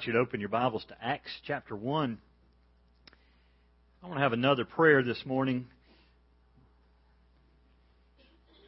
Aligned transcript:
invite 0.00 0.06
you 0.06 0.12
to 0.14 0.18
open 0.20 0.40
your 0.40 0.48
Bibles 0.48 0.82
to 0.88 0.96
Acts 1.02 1.30
chapter 1.46 1.76
1. 1.76 2.18
I 4.02 4.06
want 4.06 4.16
to 4.16 4.22
have 4.22 4.32
another 4.32 4.64
prayer 4.64 5.02
this 5.02 5.20
morning. 5.26 5.66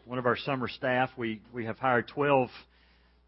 One 0.04 0.18
of 0.18 0.26
our 0.26 0.36
summer 0.36 0.68
staff, 0.68 1.08
we, 1.16 1.40
we 1.54 1.64
have 1.64 1.79
hired 1.79 2.08
12 2.08 2.50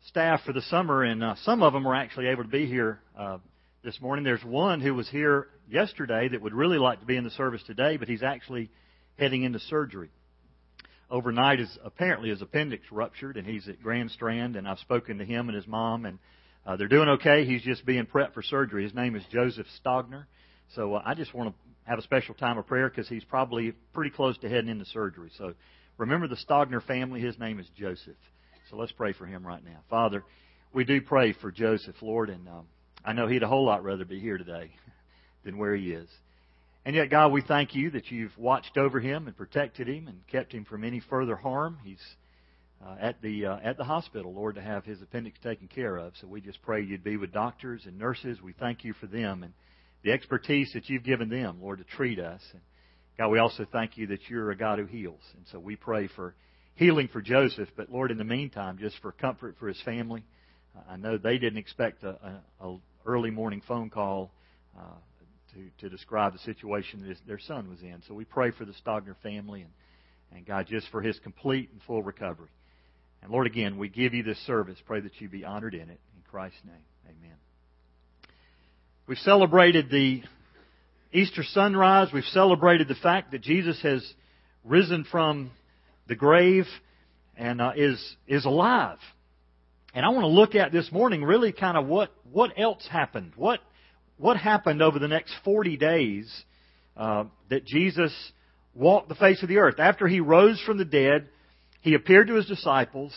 staff 0.09 0.41
for 0.45 0.53
the 0.53 0.61
summer, 0.61 1.03
and 1.03 1.25
uh, 1.25 1.35
some 1.45 1.63
of 1.63 1.73
them 1.73 1.87
are 1.87 1.95
actually 1.95 2.27
able 2.27 2.43
to 2.43 2.49
be 2.49 2.67
here 2.67 3.01
uh, 3.19 3.39
this 3.83 3.99
morning. 4.03 4.23
There's 4.23 4.45
one 4.45 4.83
who 4.83 4.93
was 4.93 5.09
here 5.09 5.47
yesterday 5.71 6.29
that 6.29 6.43
would 6.43 6.53
really 6.53 6.79
like 6.79 7.01
to 7.01 7.07
be 7.07 7.17
in 7.17 7.25
the 7.25 7.31
service 7.31 7.63
today, 7.67 7.97
but 7.97 8.07
he's 8.07 8.23
actually 8.23 8.71
heading 9.19 9.45
into 9.45 9.61
surgery. 9.61 10.11
Overnight, 11.11 11.59
is 11.59 11.79
apparently 11.83 12.29
his 12.29 12.43
appendix 12.43 12.85
ruptured, 12.91 13.39
and 13.39 13.47
he's 13.47 13.67
at 13.67 13.83
Grand 13.83 14.11
Strand, 14.11 14.57
and 14.57 14.69
I've 14.69 14.81
spoken 14.81 15.19
to 15.19 15.25
him 15.25 15.49
and 15.49 15.57
his 15.57 15.67
mom, 15.67 16.05
and 16.05 16.19
uh, 16.67 16.77
they're 16.77 16.89
doing 16.89 17.09
okay. 17.11 17.45
He's 17.45 17.63
just 17.63 17.85
being 17.85 18.07
prepped 18.07 18.35
for 18.35 18.43
surgery. 18.43 18.85
His 18.85 18.95
name 18.95 19.17
is 19.17 19.23
Joseph 19.31 19.67
Stogner. 19.85 20.25
So 20.75 20.95
uh, 20.95 21.03
I 21.05 21.15
just 21.15 21.35
want 21.35 21.51
to 21.51 21.55
have 21.91 21.99
a 21.99 22.03
special 22.03 22.35
time 22.35 22.57
of 22.59 22.67
prayer 22.67 22.89
because 22.89 23.09
he's 23.09 23.25
probably 23.25 23.73
pretty 23.93 24.11
close 24.11 24.39
to 24.39 24.49
heading 24.49 24.71
into 24.71 24.87
surgery. 24.87 25.31
So 25.37 25.55
remember 25.99 26.27
the 26.27 26.37
Stogner 26.37 26.83
family. 26.83 27.21
His 27.21 27.39
name 27.39 27.61
is 27.61 27.67
Joseph. 27.79 28.17
So 28.71 28.77
let's 28.77 28.93
pray 28.93 29.13
for 29.13 29.27
him 29.27 29.47
right 29.47 29.63
now. 29.63 29.81
Father, 29.91 30.25
we 30.73 30.85
do 30.85 31.01
pray 31.03 31.35
for 31.35 31.53
Joseph, 31.53 31.97
Lord, 32.01 32.31
and 32.31 32.49
um, 32.49 32.67
I 33.05 33.13
know 33.13 33.27
he'd 33.27 33.43
a 33.43 33.49
whole 33.49 33.67
lot 33.67 33.85
rather 33.85 34.07
be 34.07 34.19
here 34.19 34.39
today 34.39 34.71
than 35.45 35.59
where 35.59 35.77
he 35.77 35.93
is. 35.93 36.09
And 36.87 36.97
yet, 36.97 37.11
God, 37.11 37.33
we 37.33 37.43
thank 37.43 37.75
you 37.75 37.91
that 37.91 38.11
you've 38.11 38.37
watched 38.37 38.77
over 38.77 39.01
him 39.01 39.27
and 39.27 39.37
protected 39.37 39.89
him 39.89 40.09
and 40.09 40.27
kept 40.27 40.53
him 40.53 40.65
from 40.65 40.85
any 40.85 41.01
further 41.01 41.37
harm. 41.37 41.79
He's 41.83 42.03
uh, 42.85 42.97
at 43.01 43.21
the 43.23 43.47
uh, 43.47 43.57
at 43.63 43.77
the 43.77 43.85
hospital, 43.85 44.35
Lord, 44.35 44.57
to 44.57 44.61
have 44.63 44.85
his 44.85 45.01
appendix 45.01 45.39
taken 45.41 45.69
care 45.69 45.97
of. 45.97 46.13
So 46.21 46.27
we 46.27 46.41
just 46.41 46.61
pray 46.63 46.83
you'd 46.83 47.05
be 47.05 47.17
with 47.17 47.33
doctors 47.33 47.83
and 47.87 47.99
nurses. 47.99 48.43
We 48.43 48.53
thank 48.53 48.85
you 48.85 48.93
for 48.95 49.07
them 49.07 49.43
and 49.43 49.53
the 50.03 50.13
expertise 50.13 50.73
that 50.75 50.89
you've 50.91 51.03
given 51.03 51.31
them, 51.31 51.63
Lord, 51.63 51.79
to 51.79 51.85
treat 51.85 52.19
us. 52.19 52.43
And 52.53 52.61
God, 53.17 53.29
we 53.29 53.39
also 53.39 53.67
thank 53.71 53.97
you 53.97 54.09
that 54.09 54.29
you're 54.29 54.51
a 54.51 54.57
God 54.57 54.79
who 54.79 54.85
heals. 54.85 55.23
And 55.37 55.47
so 55.51 55.59
we 55.59 55.77
pray 55.77 56.09
for 56.15 56.35
healing 56.75 57.09
for 57.09 57.23
Joseph, 57.23 57.71
but 57.75 57.91
Lord, 57.91 58.11
in 58.11 58.19
the 58.19 58.25
meantime, 58.25 58.77
just 58.79 58.99
for 59.01 59.13
comfort 59.13 59.57
for 59.59 59.69
his 59.69 59.81
family. 59.83 60.25
Uh, 60.77 60.93
I 60.93 60.97
know 60.97 61.17
they 61.17 61.39
didn't 61.39 61.59
expect 61.59 62.03
a, 62.03 62.41
a, 62.61 62.67
a 62.67 62.77
early 63.07 63.31
morning 63.31 63.63
phone 63.67 63.89
call 63.89 64.31
uh, 64.77 64.83
to 65.55 65.71
to 65.81 65.89
describe 65.89 66.35
the 66.35 66.39
situation 66.41 67.01
that 67.01 67.09
his, 67.09 67.19
their 67.27 67.39
son 67.39 67.71
was 67.71 67.81
in. 67.81 68.03
So 68.07 68.15
we 68.15 68.25
pray 68.25 68.51
for 68.51 68.67
the 68.67 68.75
Stogner 68.85 69.17
family 69.23 69.63
and 69.63 69.71
and 70.35 70.45
God 70.45 70.67
just 70.69 70.89
for 70.91 71.01
his 71.01 71.19
complete 71.21 71.71
and 71.73 71.81
full 71.87 72.03
recovery. 72.03 72.49
And 73.25 73.33
Lord, 73.33 73.47
again, 73.47 73.79
we 73.79 73.89
give 73.89 74.13
you 74.13 74.23
this 74.23 74.37
service. 74.47 74.77
Pray 74.87 75.01
that 75.01 75.19
you 75.19 75.31
be 75.31 75.47
honored 75.47 75.73
in 75.73 75.81
it. 75.81 75.99
In 76.15 76.23
Christ's 76.31 76.59
name, 76.63 76.75
amen. 77.07 77.37
We've 79.07 79.17
celebrated 79.17 79.89
the 79.89 80.23
Easter 81.11 81.43
sunrise. 81.43 82.09
We've 82.13 82.23
celebrated 82.25 82.87
the 82.87 82.95
fact 82.95 83.33
that 83.33 83.41
Jesus 83.41 83.81
has 83.81 84.07
risen 84.63 85.07
from 85.11 85.53
the 86.07 86.15
grave 86.15 86.67
and 87.35 87.63
uh, 87.63 87.73
is 87.75 88.17
is 88.27 88.45
alive. 88.45 88.99
And 89.95 90.05
I 90.05 90.11
want 90.11 90.25
to 90.25 90.29
look 90.29 90.55
at 90.55 90.71
this 90.71 90.93
morning 90.93 91.25
really 91.25 91.53
kind 91.53 91.79
of 91.79 91.87
what 91.87 92.11
what 92.31 92.53
else 92.59 92.87
happened. 92.93 93.33
What 93.37 93.61
what 94.19 94.37
happened 94.37 94.83
over 94.83 94.99
the 94.99 95.09
next 95.09 95.33
40 95.47 95.79
days 95.79 96.45
uh, 96.95 97.25
that 97.49 97.65
Jesus 97.65 98.13
walked 98.75 99.09
the 99.09 99.15
face 99.15 99.43
of 99.43 99.49
the 99.49 99.57
earth 99.57 99.79
after 99.79 100.07
he 100.07 100.21
rose 100.21 100.61
from 100.67 100.77
the 100.77 100.85
dead 100.85 101.31
he 101.85 101.93
appeared 101.93 102.29
to 102.29 102.35
his 102.35 102.47
disciples, 102.47 103.15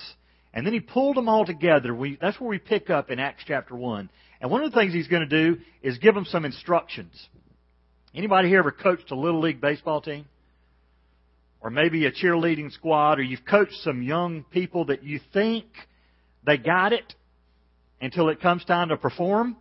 and 0.54 0.66
then 0.66 0.74
he 0.74 0.82
pulled 0.82 1.16
them 1.16 1.30
all 1.30 1.46
together. 1.46 1.96
We, 1.96 2.18
that's 2.20 2.38
where 2.38 2.50
we 2.50 2.60
pick 2.60 2.90
up 2.90 3.10
in 3.10 3.18
Acts 3.18 3.46
chapter 3.48 3.74
1. 3.74 4.10
And 4.42 4.52
one 4.52 4.62
of 4.62 4.70
the 4.70 4.78
things 4.78 4.92
he's 4.92 5.08
going 5.08 5.28
to 5.28 5.54
do 5.54 5.62
is 5.82 5.98
give 6.00 6.14
them 6.14 6.26
some 6.26 6.44
instructions. 6.44 7.30
Anybody 8.14 8.50
here 8.50 8.60
ever 8.60 8.74
coached 8.74 9.10
a 9.12 9.16
little 9.16 9.40
league 9.40 9.62
baseball 9.62 10.02
team? 10.02 10.26
Or 11.62 11.70
maybe 11.70 12.06
a 12.08 12.12
cheerleading 12.12 12.74
squad, 12.74 13.20
or 13.20 13.22
you've 13.22 13.46
coached 13.50 13.76
some 13.84 14.04
young 14.04 14.44
people 14.52 14.84
that 14.86 15.02
you 15.02 15.22
think 15.32 15.64
they 16.46 16.58
got 16.58 16.92
it 16.92 17.14
until 18.02 18.28
it 18.28 18.42
comes 18.42 18.66
time 18.66 18.90
to 18.90 18.98
perform? 18.98 19.56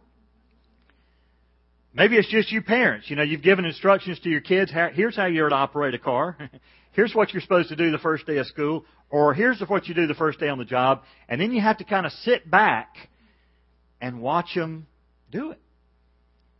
Maybe 1.95 2.17
it's 2.17 2.29
just 2.29 2.51
you 2.51 2.61
parents. 2.61 3.09
You 3.09 3.15
know, 3.15 3.23
you've 3.23 3.43
given 3.43 3.67
instructions 3.67 4.19
to 4.25 4.29
your 4.29 4.41
kids. 4.41 4.73
Here's 4.95 5.15
how 5.15 5.27
you're 5.27 5.49
to 5.49 5.55
operate 5.55 5.95
a 5.95 5.99
car. 6.01 6.37
Here's 6.97 7.15
what 7.15 7.35
you're 7.35 7.43
supposed 7.43 7.69
to 7.69 7.77
do 7.77 7.91
the 7.91 7.99
first 7.99 8.27
day 8.27 8.39
of 8.39 8.47
school 8.47 8.87
or 9.11 9.35
here's 9.35 9.61
what 9.69 9.87
you 9.87 9.95
do 9.95 10.07
the 10.07 10.15
first 10.15 10.41
day 10.41 10.49
on 10.49 10.57
the 10.57 10.65
job, 10.65 11.03
and 11.29 11.39
then 11.39 11.53
you 11.53 11.61
have 11.61 11.77
to 11.77 11.85
kind 11.85 12.07
of 12.07 12.13
sit 12.13 12.51
back 12.51 12.89
and 14.01 14.23
watch 14.23 14.55
them 14.55 14.87
do 15.31 15.51
it. 15.51 15.61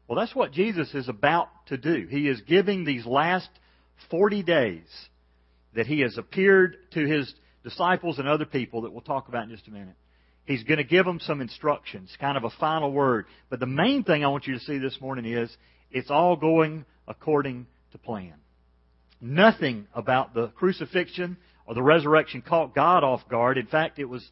Well, 0.07 0.19
that's 0.19 0.35
what 0.35 0.53
Jesus 0.53 0.95
is 0.95 1.09
about 1.09 1.49
to 1.69 1.79
do. 1.79 2.07
He 2.09 2.29
is 2.29 2.41
giving 2.43 2.85
these 2.85 3.07
last 3.07 3.49
40 4.11 4.43
days 4.43 4.87
that 5.75 5.87
he 5.87 6.01
has 6.01 6.19
appeared 6.19 6.77
to 6.93 7.07
his 7.07 7.33
disciples 7.65 8.19
and 8.19 8.29
other 8.29 8.45
people 8.45 8.83
that 8.83 8.93
we'll 8.93 9.01
talk 9.01 9.29
about 9.29 9.45
in 9.45 9.51
just 9.51 9.67
a 9.69 9.71
minute. 9.71 9.97
He's 10.45 10.65
going 10.65 10.79
to 10.79 10.85
give 10.85 11.07
them 11.07 11.19
some 11.19 11.41
instructions, 11.41 12.15
kind 12.21 12.37
of 12.37 12.45
a 12.45 12.51
final 12.61 12.93
word. 12.93 13.25
But 13.49 13.59
the 13.59 13.67
main 13.67 14.05
thing 14.05 14.23
I 14.23 14.29
want 14.29 14.47
you 14.47 14.53
to 14.53 14.61
see 14.61 14.77
this 14.77 15.01
morning 15.01 15.25
is 15.25 15.51
it's 15.91 16.11
all 16.11 16.37
going 16.37 16.85
according 17.09 17.67
to 17.93 17.99
plan. 17.99 18.35
Nothing 19.21 19.87
about 19.95 20.35
the 20.35 20.49
crucifixion 20.49 21.37
or 21.67 21.75
the 21.75 21.83
resurrection 21.83 22.43
caught 22.43 22.75
God 22.75 23.03
off 23.03 23.29
guard. 23.29 23.59
In 23.59 23.67
fact, 23.67 23.99
it 23.99 24.05
was 24.05 24.29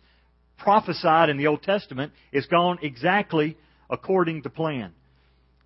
prophesied 0.59 1.31
in 1.31 1.37
the 1.37 1.47
Old 1.47 1.63
Testament. 1.63 2.13
It's 2.33 2.47
gone 2.47 2.79
exactly 2.83 3.57
according 3.89 4.43
to 4.43 4.51
plan. 4.51 4.93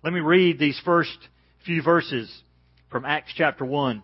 Let 0.03 0.13
me 0.13 0.21
read 0.21 0.57
these 0.57 0.79
first 0.85 1.17
few 1.65 1.81
verses 1.81 2.43
from 2.89 3.05
Acts 3.05 3.33
chapter 3.35 3.65
1. 3.65 4.01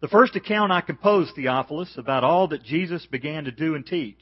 The 0.00 0.08
first 0.08 0.36
account 0.36 0.72
I 0.72 0.80
composed, 0.80 1.34
Theophilus, 1.34 1.94
about 1.96 2.24
all 2.24 2.48
that 2.48 2.62
Jesus 2.62 3.06
began 3.06 3.44
to 3.44 3.50
do 3.50 3.74
and 3.74 3.86
teach, 3.86 4.18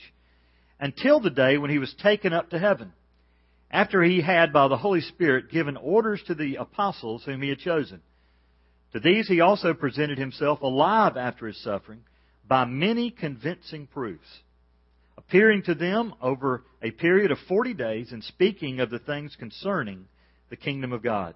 until 0.78 1.20
the 1.20 1.30
day 1.30 1.58
when 1.58 1.70
he 1.70 1.78
was 1.78 1.94
taken 2.02 2.32
up 2.32 2.50
to 2.50 2.58
heaven, 2.58 2.92
after 3.70 4.02
he 4.02 4.20
had, 4.20 4.52
by 4.52 4.68
the 4.68 4.76
Holy 4.76 5.00
Spirit, 5.00 5.50
given 5.50 5.76
orders 5.76 6.22
to 6.26 6.34
the 6.34 6.56
apostles 6.56 7.24
whom 7.24 7.42
he 7.42 7.48
had 7.48 7.58
chosen 7.58 8.00
to 8.96 9.00
these 9.00 9.28
he 9.28 9.42
also 9.42 9.74
presented 9.74 10.16
himself 10.16 10.62
alive 10.62 11.18
after 11.18 11.46
his 11.46 11.62
suffering 11.62 12.00
by 12.48 12.64
many 12.64 13.10
convincing 13.10 13.86
proofs, 13.86 14.26
appearing 15.18 15.62
to 15.64 15.74
them 15.74 16.14
over 16.22 16.64
a 16.82 16.90
period 16.92 17.30
of 17.30 17.36
forty 17.46 17.74
days 17.74 18.10
and 18.10 18.24
speaking 18.24 18.80
of 18.80 18.88
the 18.88 18.98
things 18.98 19.36
concerning 19.38 20.06
the 20.48 20.56
kingdom 20.56 20.94
of 20.94 21.02
God. 21.02 21.34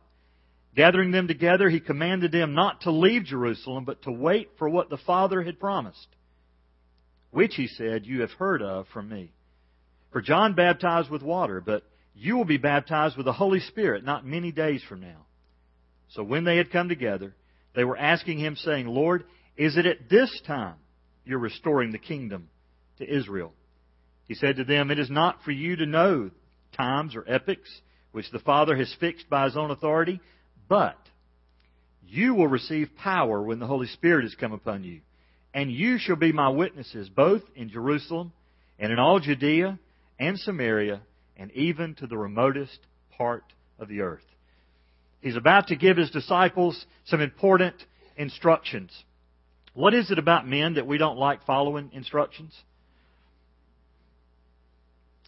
Gathering 0.74 1.10
them 1.10 1.28
together, 1.28 1.68
he 1.68 1.80
commanded 1.80 2.32
them 2.32 2.54
not 2.54 2.80
to 2.82 2.90
leave 2.90 3.24
Jerusalem, 3.24 3.84
but 3.84 4.02
to 4.04 4.10
wait 4.10 4.48
for 4.56 4.66
what 4.66 4.88
the 4.88 4.96
Father 4.96 5.42
had 5.42 5.60
promised, 5.60 6.06
which, 7.30 7.56
he 7.56 7.66
said, 7.66 8.06
you 8.06 8.22
have 8.22 8.30
heard 8.30 8.62
of 8.62 8.86
from 8.88 9.10
me. 9.10 9.32
For 10.12 10.22
John 10.22 10.54
baptized 10.54 11.10
with 11.10 11.22
water, 11.22 11.60
but 11.60 11.82
you 12.14 12.38
will 12.38 12.46
be 12.46 12.56
baptized 12.56 13.18
with 13.18 13.26
the 13.26 13.34
Holy 13.34 13.60
Spirit 13.60 14.02
not 14.02 14.24
many 14.24 14.50
days 14.50 14.82
from 14.88 15.02
now. 15.02 15.26
So 16.10 16.22
when 16.22 16.44
they 16.44 16.56
had 16.56 16.72
come 16.72 16.88
together, 16.88 17.34
they 17.74 17.84
were 17.84 17.96
asking 17.96 18.38
him, 18.38 18.56
saying, 18.56 18.86
Lord, 18.86 19.24
is 19.56 19.76
it 19.76 19.86
at 19.86 20.08
this 20.08 20.40
time 20.46 20.76
you're 21.24 21.38
restoring 21.38 21.92
the 21.92 21.98
kingdom 21.98 22.48
to 22.98 23.08
Israel? 23.08 23.52
He 24.26 24.34
said 24.34 24.56
to 24.56 24.64
them, 24.64 24.90
It 24.90 24.98
is 24.98 25.10
not 25.10 25.42
for 25.44 25.50
you 25.50 25.76
to 25.76 25.86
know 25.86 26.30
times 26.76 27.16
or 27.16 27.24
epochs 27.28 27.70
which 28.12 28.30
the 28.30 28.38
Father 28.38 28.76
has 28.76 28.94
fixed 29.00 29.28
by 29.28 29.44
his 29.44 29.56
own 29.56 29.70
authority, 29.70 30.20
but 30.68 30.98
you 32.06 32.34
will 32.34 32.48
receive 32.48 32.90
power 32.96 33.40
when 33.42 33.60
the 33.60 33.66
Holy 33.66 33.86
Spirit 33.86 34.24
has 34.24 34.34
come 34.34 34.52
upon 34.52 34.84
you. 34.84 35.00
And 35.54 35.70
you 35.70 35.98
shall 35.98 36.16
be 36.16 36.32
my 36.32 36.48
witnesses 36.48 37.08
both 37.08 37.42
in 37.54 37.70
Jerusalem 37.70 38.32
and 38.78 38.92
in 38.92 38.98
all 38.98 39.20
Judea 39.20 39.78
and 40.18 40.38
Samaria 40.38 41.02
and 41.36 41.50
even 41.52 41.94
to 41.96 42.06
the 42.06 42.16
remotest 42.18 42.78
part 43.16 43.44
of 43.78 43.88
the 43.88 44.00
earth. 44.00 44.24
He's 45.20 45.36
about 45.36 45.68
to 45.68 45.76
give 45.76 45.96
his 45.96 46.10
disciples 46.10 46.86
some 47.04 47.20
important 47.20 47.74
instructions. 48.16 48.90
What 49.74 49.94
is 49.94 50.10
it 50.10 50.18
about 50.18 50.48
men 50.48 50.74
that 50.74 50.86
we 50.86 50.98
don't 50.98 51.18
like 51.18 51.44
following 51.44 51.90
instructions? 51.92 52.54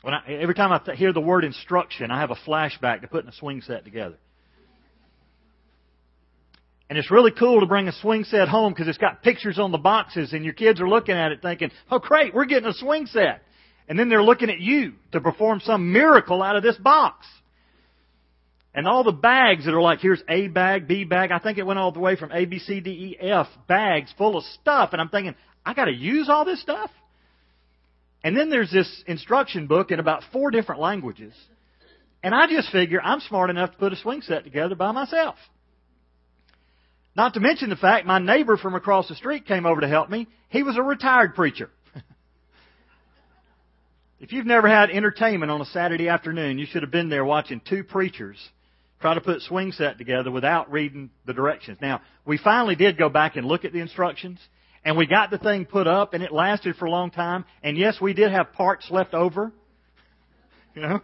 When 0.03 0.15
I, 0.15 0.27
every 0.27 0.55
time 0.55 0.73
I 0.73 0.79
th- 0.79 0.99
hear 0.99 1.13
the 1.13 1.21
word 1.21 1.45
instruction, 1.45 2.11
I 2.11 2.21
have 2.21 2.31
a 2.31 2.37
flashback 2.47 3.03
to 3.03 3.09
putting 3.09 3.29
a 3.29 3.35
swing 3.35 3.61
set 3.61 3.85
together. 3.85 4.17
And 6.91 6.99
it's 6.99 7.11
really 7.11 7.31
cool 7.31 7.61
to 7.61 7.67
bring 7.67 7.89
a 7.89 7.93
swing 7.93 8.25
set 8.25 8.49
home 8.49 8.73
because 8.73 8.89
it's 8.89 8.99
got 8.99 9.23
pictures 9.23 9.59
on 9.59 9.73
the 9.73 9.79
boxes 9.79 10.33
and 10.33 10.45
your 10.45 10.53
kids 10.53 10.81
are 10.81 10.89
looking 10.89 11.15
at 11.15 11.33
it 11.33 11.41
thinking, 11.41 11.71
oh 11.91 11.99
great, 11.99 12.35
we're 12.35 12.45
getting 12.45 12.69
a 12.69 12.75
swing 12.75 13.07
set. 13.07 13.43
And 13.89 13.99
then 13.99 14.09
they're 14.09 14.23
looking 14.23 14.51
at 14.51 14.61
you 14.61 14.95
to 15.13 15.21
perform 15.21 15.61
some 15.61 15.93
miracle 15.93 16.43
out 16.43 16.57
of 16.57 16.63
this 16.63 16.77
box. 16.77 17.27
And 18.75 18.87
all 18.87 19.05
the 19.05 19.13
bags 19.13 19.67
that 19.67 19.75
are 19.75 19.83
like, 19.83 20.01
here's 20.01 20.23
A 20.29 20.49
bag, 20.49 20.89
B 20.89 21.05
bag. 21.05 21.31
I 21.31 21.39
think 21.39 21.59
it 21.59 21.67
went 21.67 21.79
all 21.79 21.93
the 21.93 22.01
way 22.01 22.17
from 22.17 22.33
A, 22.33 22.47
B, 22.47 22.59
C, 22.59 22.81
D, 22.81 22.91
E, 22.91 23.17
F 23.21 23.47
bags 23.69 24.13
full 24.17 24.37
of 24.37 24.45
stuff. 24.61 24.91
And 24.93 25.01
I'm 25.01 25.11
thinking, 25.11 25.35
I 25.65 25.75
got 25.75 25.87
to 25.87 25.93
use 25.93 26.29
all 26.31 26.45
this 26.45 26.61
stuff? 26.63 26.91
And 28.25 28.37
then 28.37 28.51
there's 28.51 28.71
this 28.71 29.03
instruction 29.07 29.67
book 29.67 29.91
in 29.91 29.99
about 30.01 30.23
four 30.33 30.51
different 30.51 30.81
languages 30.81 31.35
And 32.23 32.35
I 32.35 32.47
just 32.47 32.71
figure 32.71 33.01
I'm 33.03 33.21
smart 33.21 33.51
enough 33.51 33.73
to 33.73 33.79
put 33.79 33.93
a 33.93 33.97
swing 33.97 34.23
set 34.23 34.45
together 34.45 34.75
by 34.75 34.93
myself. 34.93 35.37
Not 37.15 37.35
to 37.35 37.41
mention 37.41 37.69
the 37.69 37.77
fact 37.77 38.07
my 38.07 38.19
neighbor 38.19 38.57
from 38.57 38.75
across 38.75 39.09
the 39.09 39.17
street 39.17 39.47
came 39.47 39.67
over 39.67 39.83
to 39.83 39.89
help 39.89 40.09
me. 40.09 40.29
He 40.49 40.63
was 40.63 40.79
a 40.79 40.83
retired 40.83 41.35
preacher. 41.35 41.69
if 44.21 44.33
you've 44.33 44.47
never 44.47 44.69
had 44.69 44.89
entertainment 44.89 45.51
on 45.51 45.61
a 45.61 45.67
Saturday 45.67 46.09
afternoon, 46.09 46.59
you 46.59 46.65
should 46.65 46.83
have 46.83 46.91
been 46.91 47.11
there 47.11 47.25
watching 47.25 47.61
two 47.69 47.85
preachers 47.85 48.39
try 49.03 49.15
to 49.15 49.21
put 49.21 49.43
swing 49.43 49.73
set 49.73 49.99
together 49.99 50.31
without 50.31 50.71
reading 50.71 51.11
the 51.27 51.35
directions. 51.35 51.77
Now, 51.83 52.01
we 52.25 52.39
finally 52.39 52.77
did 52.77 52.97
go 52.97 53.09
back 53.09 53.37
and 53.37 53.45
look 53.45 53.65
at 53.65 53.73
the 53.73 53.81
instructions, 53.81 54.39
and 54.85 54.97
we 54.97 55.07
got 55.07 55.31
the 55.31 55.39
thing 55.39 55.67
put 55.67 55.87
up, 55.87 56.15
and 56.15 56.23
it 56.23 56.33
lasted 56.33 56.77
for 56.77 56.87
a 56.87 56.91
long 56.91 57.11
time. 57.11 57.45
And 57.63 57.77
yes, 57.77 58.01
we 58.01 58.15
did 58.15 58.31
have 58.31 58.53
parts 58.55 58.87
left 58.91 59.13
over. 59.13 59.53
You 60.75 60.81
know, 60.81 61.01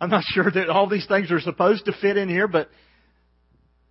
I'm 0.00 0.08
not 0.08 0.24
sure 0.28 0.50
that 0.50 0.70
all 0.70 0.88
these 0.88 1.06
things 1.06 1.30
are 1.30 1.40
supposed 1.40 1.84
to 1.84 1.92
fit 1.92 2.16
in 2.16 2.30
here, 2.30 2.48
but 2.48 2.70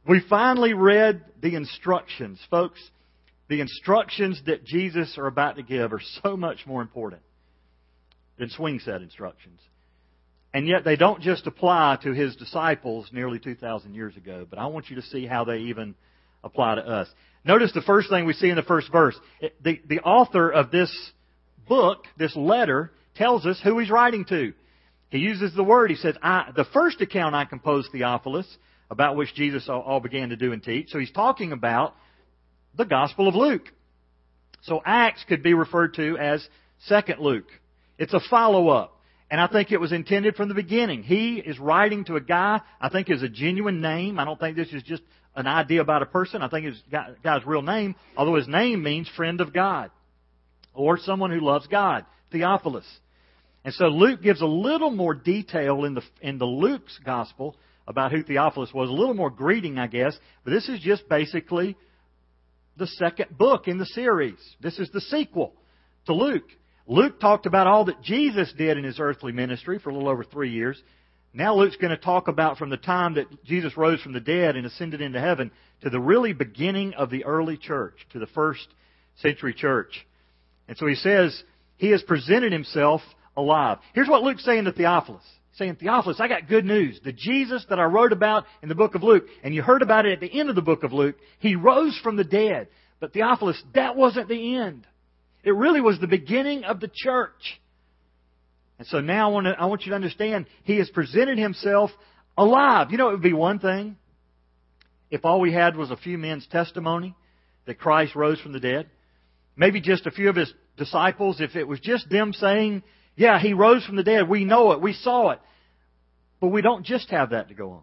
we 0.08 0.24
finally 0.28 0.74
read 0.74 1.24
the 1.40 1.54
instructions. 1.54 2.40
Folks, 2.50 2.80
the 3.48 3.62
instructions 3.62 4.42
that 4.48 4.66
Jesus 4.66 5.20
are 5.20 5.28
about 5.28 5.58
to 5.58 5.62
give 5.62 5.94
are 5.94 6.02
so 6.24 6.36
much 6.36 6.66
more 6.66 6.82
important 6.82 7.22
than 8.40 8.50
swing 8.50 8.80
set 8.80 9.04
instructions. 9.04 9.60
And 10.54 10.68
yet 10.68 10.84
they 10.84 10.96
don't 10.96 11.22
just 11.22 11.46
apply 11.46 12.00
to 12.04 12.12
his 12.12 12.36
disciples 12.36 13.10
nearly 13.12 13.40
2,000 13.40 13.94
years 13.94 14.18
ago, 14.18 14.48
but 14.50 14.58
I 14.58 14.66
want 14.68 14.90
you 14.90 14.96
to 14.96 15.02
see 15.04 15.28
how 15.28 15.44
they 15.44 15.58
even 15.58 15.96
apply 16.44 16.76
to 16.76 16.82
us. 16.82 17.08
Notice 17.46 17.72
the 17.74 17.82
first 17.82 18.10
thing 18.10 18.26
we 18.26 18.34
see 18.34 18.50
in 18.50 18.56
the 18.56 18.64
first 18.64 18.92
verse. 18.92 19.16
The, 19.64 19.80
the 19.88 20.00
author 20.00 20.50
of 20.50 20.72
this 20.72 20.92
book, 21.68 22.06
this 22.18 22.36
letter, 22.36 22.92
tells 23.16 23.46
us 23.46 23.60
who 23.64 23.78
he's 23.78 23.92
writing 23.92 24.26
to. 24.26 24.54
He 25.10 25.20
uses 25.20 25.54
the 25.56 25.64
word, 25.64 25.90
he 25.90 25.96
says, 25.96 26.16
I, 26.22 26.52
the 26.56 26.66
first 26.66 27.02
account 27.02 27.36
I 27.36 27.46
composed, 27.46 27.92
Theophilus, 27.92 28.48
about 28.92 29.16
which 29.16 29.34
Jesus 29.36 29.68
all 29.70 30.00
began 30.00 30.30
to 30.30 30.36
do 30.36 30.52
and 30.52 30.64
teach. 30.64 30.90
So 30.90 31.00
he's 31.00 31.12
talking 31.12 31.52
about 31.52 31.96
the 32.76 32.86
Gospel 32.86 33.28
of 33.28 33.36
Luke. 33.36 33.68
So 34.64 34.82
Acts 34.86 35.24
could 35.28 35.44
be 35.44 35.54
referred 35.54 35.96
to 35.96 36.18
as 36.18 36.48
Second 36.86 37.22
Luke. 37.22 37.48
It's 37.98 38.14
a 38.14 38.20
follow-up. 38.30 38.99
And 39.32 39.40
I 39.40 39.48
think 39.48 39.72
it 39.72 39.80
was 39.80 39.92
intended 39.92 40.36
from 40.36 40.50
the 40.50 40.56
beginning. 40.56 41.04
He 41.04 41.36
is 41.38 41.60
writing 41.60 42.06
to 42.06 42.16
a 42.16 42.22
guy 42.22 42.62
I 42.82 42.90
think 42.90 43.10
is 43.10 43.22
a 43.22 43.30
genuine 43.30 43.80
name. 43.82 44.20
I 44.20 44.26
don't 44.26 44.40
think 44.40 44.56
this 44.56 44.74
is 44.74 44.82
just 44.84 45.04
an 45.36 45.46
idea 45.46 45.82
about 45.82 46.02
a 46.02 46.08
person. 46.08 46.42
I 46.42 46.50
think 46.50 46.66
it's 46.66 46.82
guy's 47.24 47.46
real 47.46 47.62
name, 47.62 47.96
although 48.18 48.36
his 48.36 48.48
name 48.48 48.82
means 48.82 49.08
friend 49.16 49.40
of 49.40 49.54
God 49.54 49.92
or 50.74 50.98
someone 50.98 51.32
who 51.32 51.42
loves 51.42 51.68
God, 51.68 52.06
Theophilus. 52.32 52.88
And 53.64 53.74
so 53.74 53.86
Luke 53.86 54.22
gives 54.22 54.42
a 54.42 54.48
little 54.48 54.92
more 54.92 55.14
detail 55.14 55.86
in 55.86 55.94
the 55.94 56.02
in 56.22 56.38
the 56.38 56.46
Luke's 56.46 57.00
gospel 57.06 57.56
about 57.88 58.12
who 58.12 58.24
Theophilus 58.24 58.74
was, 58.74 58.90
a 58.90 58.94
little 58.94 59.16
more 59.16 59.30
greeting, 59.30 59.78
I 59.78 59.88
guess. 59.88 60.18
But 60.44 60.52
this 60.52 60.70
is 60.70 60.80
just 60.80 61.08
basically 61.10 61.76
the 62.78 62.88
second 62.88 63.38
book 63.38 63.68
in 63.68 63.78
the 63.78 63.86
series. 63.86 64.38
This 64.62 64.80
is 64.80 64.90
the 64.92 65.02
sequel 65.02 65.54
to 66.06 66.14
Luke. 66.14 66.48
Luke 66.90 67.20
talked 67.20 67.46
about 67.46 67.68
all 67.68 67.86
that 67.86 68.02
Jesus 68.02 68.52
did 68.58 68.78
in 68.80 68.84
his 68.84 69.00
earthly 69.00 69.32
ministry 69.32 69.78
for 69.78 69.92
a 69.92 69.94
little 69.94 70.10
over 70.10 70.24
three 70.24 70.50
years. 70.50 70.82
Now 71.34 71.56
Luke's 71.56 71.78
going 71.78 71.92
to 71.92 71.98
talk 71.98 72.28
about 72.28 72.58
from 72.58 72.72
the 72.72 72.78
time 72.78 73.14
that 73.14 73.46
Jesus 73.46 73.78
rose 73.78 74.02
from 74.02 74.14
the 74.14 74.20
dead 74.20 74.56
and 74.56 74.66
ascended 74.66 75.00
into 75.00 75.22
heaven 75.22 75.52
to 75.84 75.92
the 75.92 76.00
really 76.00 76.34
beginning 76.34 76.96
of 76.96 77.12
the 77.12 77.26
early 77.26 77.58
church, 77.58 77.94
to 78.14 78.20
the 78.20 78.26
first 78.26 78.68
century 79.22 79.54
church. 79.54 80.04
And 80.68 80.76
so 80.78 80.88
he 80.88 80.96
says, 80.96 81.44
he 81.78 81.92
has 81.92 82.02
presented 82.02 82.52
himself 82.52 83.02
alive. 83.38 83.78
Here's 83.94 84.10
what 84.10 84.24
Luke's 84.24 84.44
saying 84.44 84.66
to 84.66 84.72
Theophilus. 84.72 85.22
saying, 85.54 85.76
Theophilus, 85.76 86.20
I 86.20 86.28
got 86.28 86.50
good 86.50 86.66
news. 86.66 87.00
The 87.04 87.14
Jesus 87.14 87.64
that 87.70 87.80
I 87.80 87.84
wrote 87.84 88.14
about 88.14 88.46
in 88.64 88.70
the 88.70 88.74
book 88.74 88.96
of 88.96 89.04
Luke, 89.04 89.26
and 89.44 89.54
you 89.54 89.62
heard 89.62 89.84
about 89.84 90.08
it 90.08 90.14
at 90.14 90.22
the 90.22 90.40
end 90.40 90.50
of 90.50 90.56
the 90.56 90.64
book 90.64 90.84
of 90.84 90.92
Luke, 90.92 91.18
he 91.38 91.56
rose 91.56 92.00
from 92.02 92.16
the 92.16 92.24
dead. 92.24 92.68
But 93.00 93.14
Theophilus, 93.14 93.62
that 93.76 93.96
wasn't 93.96 94.28
the 94.28 94.56
end. 94.56 94.88
It 95.44 95.52
really 95.52 95.82
was 95.82 96.00
the 96.00 96.08
beginning 96.08 96.64
of 96.64 96.80
the 96.80 96.90
church. 96.94 97.60
And 98.78 98.88
so 98.88 99.00
now 99.00 99.30
I 99.30 99.34
want, 99.34 99.46
to, 99.46 99.52
I 99.52 99.66
want 99.66 99.86
you 99.86 99.90
to 99.90 99.96
understand, 99.96 100.46
he 100.64 100.78
has 100.78 100.90
presented 100.90 101.38
himself 101.38 101.92
alive. 102.38 102.92
You 102.92 102.98
know, 102.98 103.10
it 103.10 103.14
would 103.14 103.22
be 103.22 103.34
one 103.34 103.60
thing 103.60 103.98
if 105.10 105.26
all 105.26 105.40
we 105.40 105.52
had 105.52 105.76
was 105.76 105.92
a 105.92 105.98
few 105.98 106.18
men's 106.18 106.48
testimony 106.48 107.16
that 107.66 107.80
Christ 107.80 108.16
rose 108.16 108.40
from 108.40 108.54
the 108.54 108.60
dead. 108.60 108.90
Maybe 109.56 109.82
just 109.82 110.06
a 110.06 110.12
few 110.12 110.30
of 110.30 110.36
his 110.36 110.54
disciples, 110.78 111.42
if 111.42 111.56
it 111.56 111.68
was 111.68 111.80
just 111.80 112.10
them 112.10 112.32
saying, 112.32 112.84
yeah, 113.16 113.40
he 113.40 113.54
rose 113.54 113.86
from 113.86 113.98
the 113.98 114.04
dead. 114.04 114.30
We 114.30 114.46
know 114.46 114.72
it. 114.72 114.82
We 114.82 114.94
saw 114.94 115.32
it. 115.32 115.40
But 116.40 116.48
we 116.48 116.62
don't 116.62 116.86
just 116.86 117.10
have 117.10 117.32
that 117.32 117.50
to 117.50 117.54
go 117.54 117.72
on. 117.72 117.82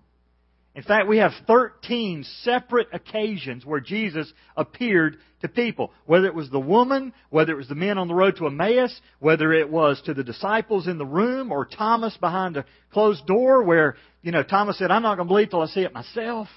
In 0.76 0.82
fact, 0.82 1.08
we 1.08 1.16
have 1.16 1.32
13 1.46 2.22
separate 2.42 2.88
occasions 2.92 3.64
where 3.64 3.80
Jesus 3.80 4.30
appeared 4.54 5.16
to 5.40 5.48
people. 5.48 5.90
Whether 6.04 6.26
it 6.26 6.34
was 6.34 6.50
the 6.50 6.60
woman, 6.60 7.14
whether 7.30 7.52
it 7.52 7.56
was 7.56 7.68
the 7.68 7.74
men 7.74 7.96
on 7.96 8.08
the 8.08 8.14
road 8.14 8.36
to 8.36 8.46
Emmaus, 8.46 9.00
whether 9.18 9.54
it 9.54 9.70
was 9.70 10.02
to 10.04 10.12
the 10.12 10.22
disciples 10.22 10.86
in 10.86 10.98
the 10.98 11.06
room, 11.06 11.50
or 11.50 11.64
Thomas 11.64 12.14
behind 12.18 12.58
a 12.58 12.66
closed 12.92 13.26
door 13.26 13.62
where, 13.62 13.96
you 14.20 14.32
know, 14.32 14.42
Thomas 14.42 14.76
said, 14.78 14.90
I'm 14.90 15.00
not 15.00 15.16
going 15.16 15.26
to 15.26 15.32
believe 15.32 15.48
till 15.48 15.62
I 15.62 15.66
see 15.68 15.80
it 15.80 15.94
myself. 15.94 16.48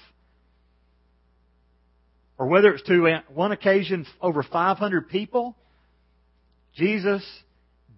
Or 2.36 2.46
whether 2.46 2.74
it's 2.74 2.86
to 2.88 3.22
one 3.32 3.52
occasion 3.52 4.04
over 4.20 4.42
500 4.42 5.08
people, 5.08 5.56
Jesus 6.74 7.24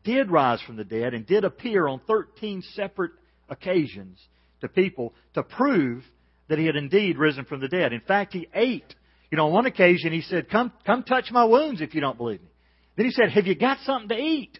did 0.05 0.31
rise 0.31 0.63
from 0.63 0.77
the 0.77 0.85
dead 0.85 1.15
and 1.15 1.27
did 1.27 1.43
appear 1.43 1.89
on 1.89 2.01
13 2.07 2.63
separate 2.75 3.11
occasions 3.49 4.21
to 4.63 4.69
people 4.69 5.15
to 5.35 5.43
prove 5.43 6.03
that 6.49 6.59
he 6.59 6.67
had 6.67 6.77
indeed 6.77 7.19
risen 7.19 7.45
from 7.45 7.61
the 7.61 7.69
dead. 7.69 7.93
In 7.93 8.01
fact, 8.01 8.33
he 8.33 8.49
ate. 8.55 8.95
You 9.31 9.37
know, 9.37 9.47
on 9.47 9.53
one 9.53 9.67
occasion 9.67 10.13
he 10.13 10.23
said, 10.23 10.51
come, 10.51 10.73
come 10.85 11.03
touch 11.05 11.31
my 11.31 11.45
wounds 11.45 11.81
if 11.81 11.95
you 11.95 12.01
don't 12.01 12.19
believe 12.19 12.43
me. 12.43 12.49
Then 12.97 13.07
he 13.07 13.13
said, 13.13 13.31
have 13.31 13.47
you 13.47 13.55
got 13.55 13.79
something 13.85 14.09
to 14.09 14.17
eat? 14.17 14.59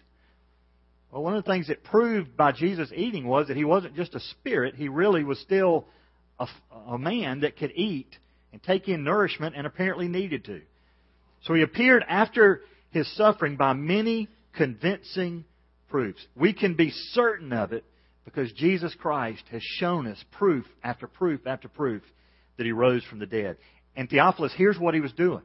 Well, 1.11 1.21
one 1.21 1.35
of 1.35 1.43
the 1.43 1.51
things 1.51 1.67
that 1.67 1.83
proved 1.83 2.35
by 2.35 2.53
Jesus 2.53 2.89
eating 2.95 3.27
was 3.27 3.47
that 3.47 3.57
he 3.57 3.65
wasn't 3.65 3.95
just 3.95 4.15
a 4.15 4.19
spirit, 4.19 4.75
he 4.75 4.87
really 4.87 5.23
was 5.23 5.39
still 5.39 5.85
a, 6.39 6.47
a 6.87 6.97
man 6.97 7.41
that 7.41 7.57
could 7.57 7.71
eat 7.75 8.17
and 8.51 8.63
take 8.63 8.87
in 8.87 9.03
nourishment 9.03 9.55
and 9.55 9.67
apparently 9.67 10.07
needed 10.07 10.45
to. 10.45 10.61
So 11.43 11.53
he 11.53 11.61
appeared 11.61 12.03
after 12.07 12.61
his 12.89 13.13
suffering 13.15 13.57
by 13.57 13.73
many 13.73 14.29
convincing 14.55 15.45
proofs. 15.89 16.25
We 16.35 16.53
can 16.53 16.73
be 16.73 16.91
certain 17.11 17.53
of 17.53 17.73
it 17.73 17.83
because 18.25 18.51
Jesus 18.53 18.95
Christ 18.95 19.43
has 19.51 19.61
shown 19.61 20.07
us 20.07 20.23
proof 20.31 20.65
after 20.83 21.07
proof 21.07 21.45
after 21.45 21.67
proof 21.67 22.01
that 22.57 22.65
he 22.65 22.71
rose 22.71 23.03
from 23.05 23.19
the 23.19 23.25
dead. 23.25 23.57
And 23.95 24.09
Theophilus, 24.09 24.53
here's 24.55 24.79
what 24.79 24.93
he 24.93 25.01
was 25.01 25.11
doing. 25.13 25.43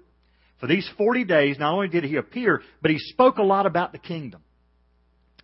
For 0.60 0.66
these 0.66 0.88
40 0.96 1.24
days, 1.24 1.58
not 1.58 1.72
only 1.72 1.88
did 1.88 2.04
he 2.04 2.16
appear, 2.16 2.62
but 2.82 2.90
he 2.90 2.98
spoke 2.98 3.38
a 3.38 3.42
lot 3.42 3.66
about 3.66 3.92
the 3.92 3.98
kingdom. 3.98 4.42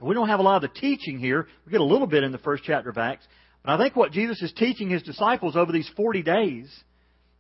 We 0.00 0.14
don't 0.14 0.28
have 0.28 0.40
a 0.40 0.42
lot 0.42 0.62
of 0.62 0.62
the 0.62 0.80
teaching 0.80 1.18
here. 1.18 1.46
We 1.64 1.72
get 1.72 1.80
a 1.80 1.84
little 1.84 2.08
bit 2.08 2.24
in 2.24 2.32
the 2.32 2.38
first 2.38 2.64
chapter 2.64 2.90
of 2.90 2.98
Acts. 2.98 3.26
But 3.64 3.72
I 3.72 3.82
think 3.82 3.96
what 3.96 4.12
Jesus 4.12 4.42
is 4.42 4.52
teaching 4.52 4.90
his 4.90 5.02
disciples 5.02 5.56
over 5.56 5.72
these 5.72 5.88
40 5.96 6.22
days 6.22 6.84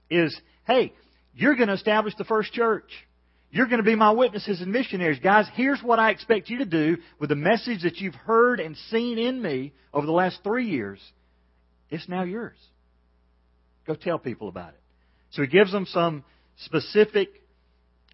is, 0.08 0.38
hey, 0.66 0.92
you're 1.34 1.56
going 1.56 1.68
to 1.68 1.74
establish 1.74 2.14
the 2.16 2.24
first 2.24 2.52
church. 2.52 2.88
You're 3.54 3.66
going 3.66 3.78
to 3.78 3.84
be 3.84 3.94
my 3.94 4.10
witnesses 4.10 4.60
and 4.60 4.72
missionaries. 4.72 5.20
Guys, 5.22 5.46
here's 5.54 5.80
what 5.80 6.00
I 6.00 6.10
expect 6.10 6.50
you 6.50 6.58
to 6.58 6.64
do 6.64 6.96
with 7.20 7.28
the 7.28 7.36
message 7.36 7.82
that 7.82 7.98
you've 7.98 8.16
heard 8.16 8.58
and 8.58 8.76
seen 8.90 9.16
in 9.16 9.40
me 9.40 9.72
over 9.92 10.04
the 10.04 10.12
last 10.12 10.40
three 10.42 10.66
years. 10.66 10.98
It's 11.88 12.08
now 12.08 12.24
yours. 12.24 12.56
Go 13.86 13.94
tell 13.94 14.18
people 14.18 14.48
about 14.48 14.70
it. 14.70 14.80
So 15.30 15.42
he 15.42 15.46
gives 15.46 15.70
them 15.70 15.86
some 15.86 16.24
specific 16.64 17.28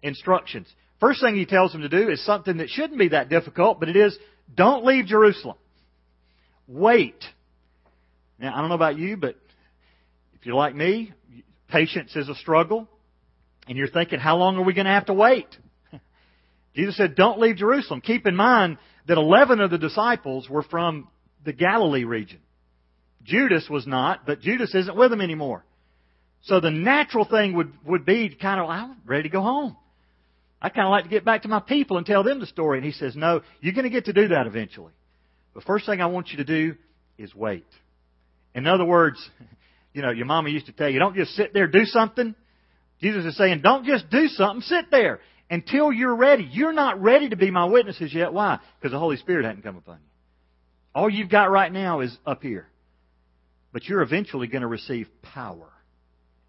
instructions. 0.03 0.67
First 0.99 1.21
thing 1.21 1.35
he 1.35 1.47
tells 1.47 1.71
them 1.71 1.81
to 1.81 1.89
do 1.89 2.11
is 2.11 2.23
something 2.23 2.57
that 2.57 2.69
shouldn't 2.69 2.99
be 2.99 3.07
that 3.07 3.29
difficult, 3.29 3.79
but 3.79 3.89
it 3.89 3.95
is 3.95 4.15
don't 4.53 4.85
leave 4.85 5.07
Jerusalem. 5.07 5.57
Wait. 6.67 7.17
Now, 8.37 8.53
I 8.55 8.59
don't 8.59 8.69
know 8.69 8.75
about 8.75 8.99
you, 8.99 9.17
but 9.17 9.37
if 10.35 10.45
you're 10.45 10.53
like 10.53 10.75
me, 10.75 11.13
patience 11.67 12.15
is 12.15 12.29
a 12.29 12.35
struggle. 12.35 12.87
And 13.67 13.77
you're 13.77 13.87
thinking, 13.87 14.19
how 14.19 14.37
long 14.37 14.57
are 14.57 14.63
we 14.63 14.73
going 14.73 14.85
to 14.85 14.91
have 14.91 15.05
to 15.05 15.13
wait? 15.13 15.47
Jesus 16.75 16.97
said, 16.97 17.15
don't 17.15 17.39
leave 17.39 17.57
Jerusalem. 17.57 18.01
Keep 18.01 18.27
in 18.27 18.35
mind 18.35 18.77
that 19.07 19.17
11 19.17 19.59
of 19.59 19.71
the 19.71 19.77
disciples 19.77 20.49
were 20.49 20.63
from 20.63 21.07
the 21.45 21.53
Galilee 21.53 22.03
region. 22.03 22.39
Judas 23.23 23.67
was 23.69 23.85
not, 23.85 24.25
but 24.25 24.41
Judas 24.41 24.73
isn't 24.73 24.95
with 24.95 25.11
them 25.11 25.21
anymore. 25.21 25.63
So 26.43 26.59
the 26.59 26.71
natural 26.71 27.25
thing 27.25 27.53
would, 27.53 27.71
would 27.85 28.05
be 28.05 28.29
kind 28.29 28.59
of, 28.59 28.69
I'm 28.69 28.97
ready 29.05 29.23
to 29.23 29.29
go 29.29 29.41
home. 29.41 29.77
I 30.61 30.69
kind 30.69 30.87
of 30.87 30.91
like 30.91 31.03
to 31.05 31.09
get 31.09 31.25
back 31.25 31.43
to 31.43 31.47
my 31.47 31.59
people 31.59 31.97
and 31.97 32.05
tell 32.05 32.23
them 32.23 32.39
the 32.39 32.45
story. 32.45 32.77
And 32.77 32.85
he 32.85 32.91
says, 32.91 33.15
no, 33.15 33.41
you're 33.61 33.73
going 33.73 33.83
to 33.83 33.89
get 33.89 34.05
to 34.05 34.13
do 34.13 34.29
that 34.29 34.47
eventually. 34.47 34.93
The 35.53 35.61
first 35.61 35.85
thing 35.85 36.01
I 36.01 36.07
want 36.07 36.29
you 36.29 36.37
to 36.37 36.43
do 36.43 36.75
is 37.17 37.33
wait. 37.35 37.65
In 38.53 38.67
other 38.67 38.85
words, 38.85 39.17
you 39.93 40.01
know, 40.01 40.11
your 40.11 40.25
mama 40.25 40.49
used 40.49 40.67
to 40.67 40.71
tell 40.71 40.89
you, 40.89 40.99
don't 40.99 41.15
just 41.15 41.31
sit 41.31 41.53
there, 41.53 41.67
do 41.67 41.85
something. 41.85 42.35
Jesus 43.01 43.25
is 43.25 43.35
saying, 43.37 43.61
don't 43.61 43.85
just 43.85 44.09
do 44.09 44.27
something, 44.27 44.61
sit 44.61 44.91
there 44.91 45.19
until 45.49 45.91
you're 45.91 46.15
ready. 46.15 46.47
You're 46.51 46.73
not 46.73 47.01
ready 47.01 47.29
to 47.29 47.35
be 47.35 47.51
my 47.51 47.65
witnesses 47.65 48.13
yet. 48.13 48.31
Why? 48.31 48.59
Because 48.79 48.91
the 48.91 48.99
Holy 48.99 49.17
Spirit 49.17 49.45
hasn't 49.45 49.63
come 49.63 49.77
upon 49.77 49.95
you. 49.95 50.09
All 50.93 51.09
you've 51.09 51.29
got 51.29 51.49
right 51.49 51.71
now 51.71 52.01
is 52.01 52.15
up 52.25 52.41
here. 52.43 52.67
but 53.71 53.85
you're 53.85 54.01
eventually 54.01 54.47
going 54.47 54.61
to 54.61 54.67
receive 54.67 55.07
power. 55.21 55.69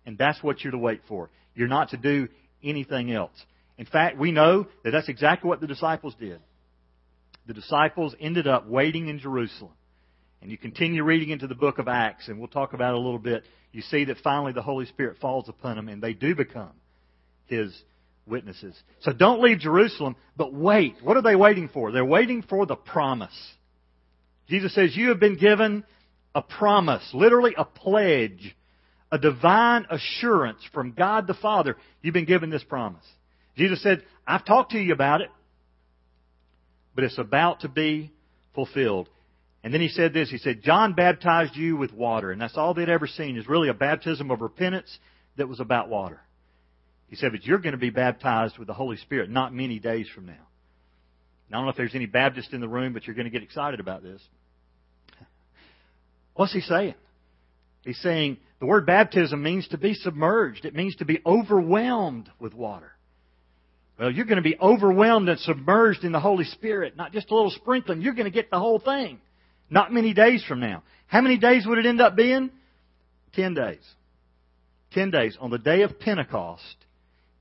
And 0.04 0.18
that's 0.18 0.42
what 0.42 0.62
you're 0.62 0.72
to 0.72 0.78
wait 0.78 1.02
for. 1.08 1.30
You're 1.54 1.68
not 1.68 1.90
to 1.90 1.96
do 1.96 2.28
anything 2.62 3.12
else. 3.12 3.36
In 3.78 3.86
fact, 3.86 4.18
we 4.18 4.32
know 4.32 4.66
that 4.84 4.90
that's 4.90 5.08
exactly 5.08 5.48
what 5.48 5.60
the 5.60 5.66
disciples 5.66 6.14
did. 6.18 6.40
The 7.46 7.54
disciples 7.54 8.14
ended 8.20 8.46
up 8.46 8.66
waiting 8.68 9.08
in 9.08 9.18
Jerusalem. 9.18 9.72
And 10.42 10.50
you 10.50 10.58
continue 10.58 11.04
reading 11.04 11.30
into 11.30 11.46
the 11.46 11.54
book 11.54 11.78
of 11.78 11.86
Acts, 11.86 12.26
and 12.26 12.38
we'll 12.38 12.48
talk 12.48 12.72
about 12.72 12.94
it 12.94 12.96
a 12.96 13.00
little 13.00 13.20
bit. 13.20 13.44
You 13.70 13.80
see 13.80 14.06
that 14.06 14.16
finally 14.24 14.52
the 14.52 14.60
Holy 14.60 14.86
Spirit 14.86 15.18
falls 15.20 15.48
upon 15.48 15.76
them, 15.76 15.88
and 15.88 16.02
they 16.02 16.14
do 16.14 16.34
become 16.34 16.72
His 17.46 17.72
witnesses. 18.26 18.74
So 19.02 19.12
don't 19.12 19.40
leave 19.40 19.60
Jerusalem, 19.60 20.16
but 20.36 20.52
wait. 20.52 20.96
What 21.00 21.16
are 21.16 21.22
they 21.22 21.36
waiting 21.36 21.68
for? 21.68 21.92
They're 21.92 22.04
waiting 22.04 22.42
for 22.42 22.66
the 22.66 22.74
promise. 22.74 23.30
Jesus 24.48 24.74
says, 24.74 24.96
You 24.96 25.10
have 25.10 25.20
been 25.20 25.38
given 25.38 25.84
a 26.34 26.42
promise, 26.42 27.08
literally 27.14 27.54
a 27.56 27.64
pledge, 27.64 28.56
a 29.12 29.18
divine 29.18 29.86
assurance 29.90 30.58
from 30.74 30.90
God 30.90 31.28
the 31.28 31.34
Father. 31.34 31.76
You've 32.00 32.14
been 32.14 32.24
given 32.24 32.50
this 32.50 32.64
promise. 32.64 33.04
Jesus 33.56 33.80
said, 33.80 34.02
I've 34.26 34.44
talked 34.44 34.72
to 34.72 34.78
you 34.78 34.92
about 34.92 35.20
it, 35.20 35.30
but 36.96 37.04
it's 37.04 37.18
about 37.18 37.60
to 37.60 37.68
be 37.68 38.10
fulfilled. 38.56 39.08
And 39.64 39.72
then 39.72 39.80
he 39.80 39.88
said 39.88 40.12
this, 40.12 40.28
he 40.28 40.38
said, 40.38 40.62
John 40.62 40.94
baptized 40.94 41.54
you 41.54 41.76
with 41.76 41.92
water, 41.92 42.32
and 42.32 42.40
that's 42.40 42.56
all 42.56 42.74
they'd 42.74 42.88
ever 42.88 43.06
seen 43.06 43.36
is 43.36 43.48
really 43.48 43.68
a 43.68 43.74
baptism 43.74 44.30
of 44.30 44.40
repentance 44.40 44.98
that 45.36 45.48
was 45.48 45.60
about 45.60 45.88
water. 45.88 46.20
He 47.08 47.16
said, 47.16 47.32
but 47.32 47.44
you're 47.44 47.58
going 47.58 47.72
to 47.72 47.78
be 47.78 47.90
baptized 47.90 48.58
with 48.58 48.66
the 48.66 48.74
Holy 48.74 48.96
Spirit 48.96 49.30
not 49.30 49.54
many 49.54 49.78
days 49.78 50.08
from 50.14 50.26
now. 50.26 50.46
I 51.52 51.56
don't 51.56 51.64
know 51.64 51.70
if 51.70 51.76
there's 51.76 51.94
any 51.94 52.06
Baptists 52.06 52.52
in 52.52 52.62
the 52.62 52.68
room, 52.68 52.94
but 52.94 53.06
you're 53.06 53.14
going 53.14 53.26
to 53.26 53.30
get 53.30 53.42
excited 53.42 53.78
about 53.78 54.02
this. 54.02 54.22
What's 56.34 56.54
he 56.54 56.60
saying? 56.60 56.94
He's 57.84 58.00
saying 58.00 58.38
the 58.58 58.64
word 58.64 58.86
baptism 58.86 59.42
means 59.42 59.68
to 59.68 59.78
be 59.78 59.92
submerged. 59.92 60.64
It 60.64 60.74
means 60.74 60.96
to 60.96 61.04
be 61.04 61.20
overwhelmed 61.26 62.30
with 62.38 62.54
water. 62.54 62.92
Well, 63.98 64.10
you're 64.10 64.24
going 64.24 64.36
to 64.36 64.42
be 64.42 64.56
overwhelmed 64.58 65.28
and 65.28 65.38
submerged 65.40 66.04
in 66.04 66.12
the 66.12 66.20
Holy 66.20 66.44
Spirit, 66.44 66.96
not 66.96 67.12
just 67.12 67.30
a 67.30 67.34
little 67.34 67.50
sprinkling. 67.50 68.00
You're 68.00 68.14
going 68.14 68.24
to 68.24 68.30
get 68.30 68.50
the 68.50 68.58
whole 68.58 68.78
thing. 68.78 69.20
Not 69.72 69.90
many 69.90 70.12
days 70.12 70.44
from 70.46 70.60
now. 70.60 70.82
How 71.06 71.22
many 71.22 71.38
days 71.38 71.66
would 71.66 71.78
it 71.78 71.86
end 71.86 72.02
up 72.02 72.14
being? 72.14 72.50
Ten 73.32 73.54
days. 73.54 73.82
Ten 74.92 75.10
days. 75.10 75.38
On 75.40 75.50
the 75.50 75.58
day 75.58 75.80
of 75.80 75.98
Pentecost, 75.98 76.76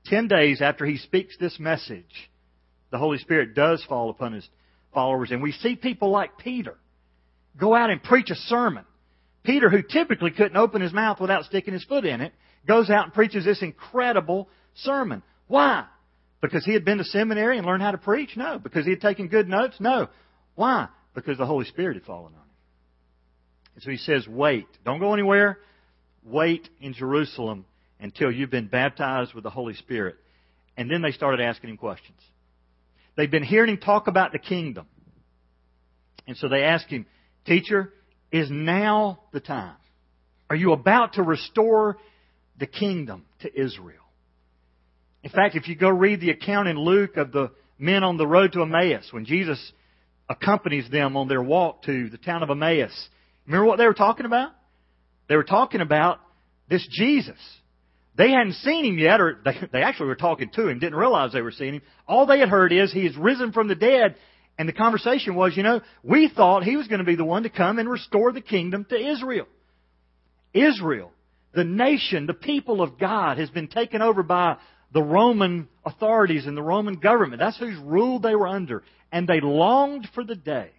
ten 0.06 0.28
days 0.28 0.62
after 0.62 0.86
he 0.86 0.96
speaks 0.96 1.36
this 1.38 1.60
message, 1.60 2.30
the 2.90 2.96
Holy 2.96 3.18
Spirit 3.18 3.54
does 3.54 3.84
fall 3.86 4.08
upon 4.08 4.32
his 4.32 4.48
followers. 4.94 5.30
And 5.30 5.42
we 5.42 5.52
see 5.52 5.76
people 5.76 6.10
like 6.10 6.38
Peter 6.38 6.78
go 7.60 7.74
out 7.74 7.90
and 7.90 8.02
preach 8.02 8.30
a 8.30 8.34
sermon. 8.34 8.86
Peter, 9.44 9.68
who 9.68 9.82
typically 9.82 10.30
couldn't 10.30 10.56
open 10.56 10.80
his 10.80 10.94
mouth 10.94 11.20
without 11.20 11.44
sticking 11.44 11.74
his 11.74 11.84
foot 11.84 12.06
in 12.06 12.22
it, 12.22 12.32
goes 12.66 12.88
out 12.88 13.04
and 13.04 13.12
preaches 13.12 13.44
this 13.44 13.60
incredible 13.60 14.48
sermon. 14.76 15.22
Why? 15.48 15.84
Because 16.40 16.64
he 16.64 16.72
had 16.72 16.86
been 16.86 16.96
to 16.96 17.04
seminary 17.04 17.58
and 17.58 17.66
learned 17.66 17.82
how 17.82 17.90
to 17.90 17.98
preach? 17.98 18.38
No. 18.38 18.58
Because 18.58 18.86
he 18.86 18.92
had 18.92 19.02
taken 19.02 19.28
good 19.28 19.50
notes? 19.50 19.76
No. 19.80 20.08
Why? 20.54 20.88
Because 21.14 21.38
the 21.38 21.46
Holy 21.46 21.64
Spirit 21.66 21.94
had 21.94 22.04
fallen 22.04 22.32
on 22.32 22.40
him. 22.40 22.48
And 23.74 23.84
so 23.84 23.90
he 23.90 23.96
says, 23.96 24.26
wait. 24.26 24.66
Don't 24.84 25.00
go 25.00 25.12
anywhere. 25.12 25.58
Wait 26.24 26.68
in 26.80 26.94
Jerusalem 26.94 27.64
until 28.00 28.30
you've 28.30 28.50
been 28.50 28.68
baptized 28.68 29.34
with 29.34 29.44
the 29.44 29.50
Holy 29.50 29.74
Spirit. 29.74 30.16
And 30.76 30.90
then 30.90 31.02
they 31.02 31.12
started 31.12 31.42
asking 31.42 31.70
him 31.70 31.76
questions. 31.76 32.18
They've 33.16 33.30
been 33.30 33.42
hearing 33.42 33.70
him 33.70 33.78
talk 33.78 34.06
about 34.06 34.32
the 34.32 34.38
kingdom. 34.38 34.86
And 36.26 36.36
so 36.36 36.48
they 36.48 36.62
asked 36.62 36.88
him, 36.88 37.06
Teacher, 37.44 37.92
is 38.30 38.48
now 38.50 39.20
the 39.32 39.40
time? 39.40 39.76
Are 40.48 40.56
you 40.56 40.72
about 40.72 41.14
to 41.14 41.22
restore 41.22 41.98
the 42.58 42.66
kingdom 42.66 43.24
to 43.40 43.60
Israel? 43.60 43.96
In 45.22 45.30
fact, 45.30 45.56
if 45.56 45.68
you 45.68 45.76
go 45.76 45.88
read 45.88 46.20
the 46.20 46.30
account 46.30 46.68
in 46.68 46.78
Luke 46.78 47.16
of 47.16 47.32
the 47.32 47.52
men 47.78 48.02
on 48.02 48.16
the 48.16 48.26
road 48.26 48.52
to 48.52 48.62
Emmaus, 48.62 49.12
when 49.12 49.24
Jesus 49.24 49.72
accompanies 50.28 50.88
them 50.90 51.16
on 51.16 51.28
their 51.28 51.42
walk 51.42 51.82
to 51.84 52.08
the 52.08 52.18
town 52.18 52.42
of 52.42 52.50
Emmaus, 52.50 53.08
remember 53.46 53.66
what 53.66 53.78
they 53.78 53.86
were 53.86 53.94
talking 53.94 54.26
about? 54.26 54.52
They 55.28 55.36
were 55.36 55.44
talking 55.44 55.80
about 55.80 56.20
this 56.68 56.86
Jesus. 56.90 57.38
They 58.16 58.30
hadn't 58.30 58.54
seen 58.54 58.84
him 58.84 58.98
yet, 58.98 59.20
or 59.20 59.40
they, 59.44 59.54
they 59.72 59.82
actually 59.82 60.08
were 60.08 60.16
talking 60.16 60.50
to 60.54 60.68
him, 60.68 60.78
didn't 60.78 60.98
realize 60.98 61.32
they 61.32 61.40
were 61.40 61.50
seeing 61.50 61.74
him. 61.74 61.82
All 62.06 62.26
they 62.26 62.40
had 62.40 62.48
heard 62.48 62.72
is 62.72 62.92
he 62.92 63.06
is 63.06 63.16
risen 63.16 63.52
from 63.52 63.68
the 63.68 63.74
dead, 63.74 64.16
and 64.58 64.68
the 64.68 64.72
conversation 64.72 65.34
was, 65.34 65.56
you 65.56 65.62
know, 65.62 65.80
we 66.02 66.28
thought 66.28 66.62
he 66.62 66.76
was 66.76 66.88
going 66.88 66.98
to 66.98 67.04
be 67.04 67.16
the 67.16 67.24
one 67.24 67.44
to 67.44 67.50
come 67.50 67.78
and 67.78 67.88
restore 67.88 68.32
the 68.32 68.42
kingdom 68.42 68.84
to 68.90 68.96
Israel. 68.96 69.46
Israel, 70.52 71.10
the 71.54 71.64
nation, 71.64 72.26
the 72.26 72.34
people 72.34 72.82
of 72.82 72.98
God, 72.98 73.38
has 73.38 73.48
been 73.48 73.68
taken 73.68 74.02
over 74.02 74.22
by 74.22 74.58
the 74.92 75.02
Roman 75.02 75.68
authorities 75.84 76.46
and 76.46 76.56
the 76.56 76.62
Roman 76.62 76.96
government. 76.96 77.40
That's 77.40 77.58
whose 77.58 77.78
rule 77.78 78.18
they 78.18 78.34
were 78.34 78.48
under. 78.48 78.82
And 79.10 79.28
they 79.28 79.40
longed 79.40 80.08
for 80.14 80.24
the 80.24 80.34
day 80.34 80.70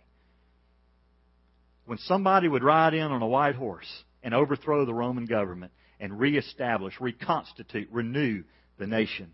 when 1.85 1.97
somebody 1.99 2.47
would 2.47 2.63
ride 2.63 2.93
in 2.93 3.11
on 3.11 3.21
a 3.21 3.27
white 3.27 3.55
horse 3.55 3.89
and 4.21 4.33
overthrow 4.33 4.85
the 4.85 4.93
Roman 4.93 5.25
government 5.25 5.71
and 5.99 6.19
reestablish, 6.19 6.99
reconstitute, 6.99 7.89
renew 7.91 8.43
the 8.77 8.87
nation 8.87 9.33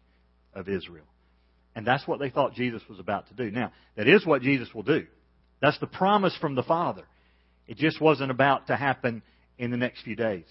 of 0.53 0.67
Israel. 0.67 1.05
And 1.75 1.85
that's 1.85 2.07
what 2.07 2.19
they 2.19 2.29
thought 2.29 2.53
Jesus 2.55 2.81
was 2.89 2.99
about 2.99 3.27
to 3.27 3.33
do. 3.33 3.51
Now, 3.51 3.71
that 3.95 4.07
is 4.07 4.25
what 4.25 4.41
Jesus 4.41 4.73
will 4.73 4.83
do. 4.83 5.05
That's 5.61 5.79
the 5.79 5.87
promise 5.87 6.35
from 6.39 6.55
the 6.55 6.63
Father. 6.63 7.03
It 7.67 7.77
just 7.77 8.01
wasn't 8.01 8.31
about 8.31 8.67
to 8.67 8.75
happen 8.75 9.21
in 9.57 9.71
the 9.71 9.77
next 9.77 10.01
few 10.01 10.15
days. 10.15 10.45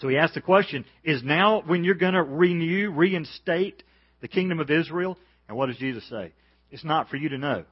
So 0.00 0.08
he 0.08 0.16
asked 0.16 0.34
the 0.34 0.40
question, 0.40 0.84
is 1.04 1.22
now 1.22 1.62
when 1.64 1.84
you're 1.84 1.94
going 1.94 2.14
to 2.14 2.22
renew, 2.22 2.90
reinstate 2.90 3.82
the 4.20 4.28
kingdom 4.28 4.60
of 4.60 4.70
Israel? 4.70 5.16
And 5.48 5.56
what 5.56 5.66
does 5.66 5.76
Jesus 5.76 6.08
say? 6.08 6.32
It's 6.70 6.84
not 6.84 7.08
for 7.08 7.16
you 7.16 7.28
to 7.30 7.38
know. 7.38 7.64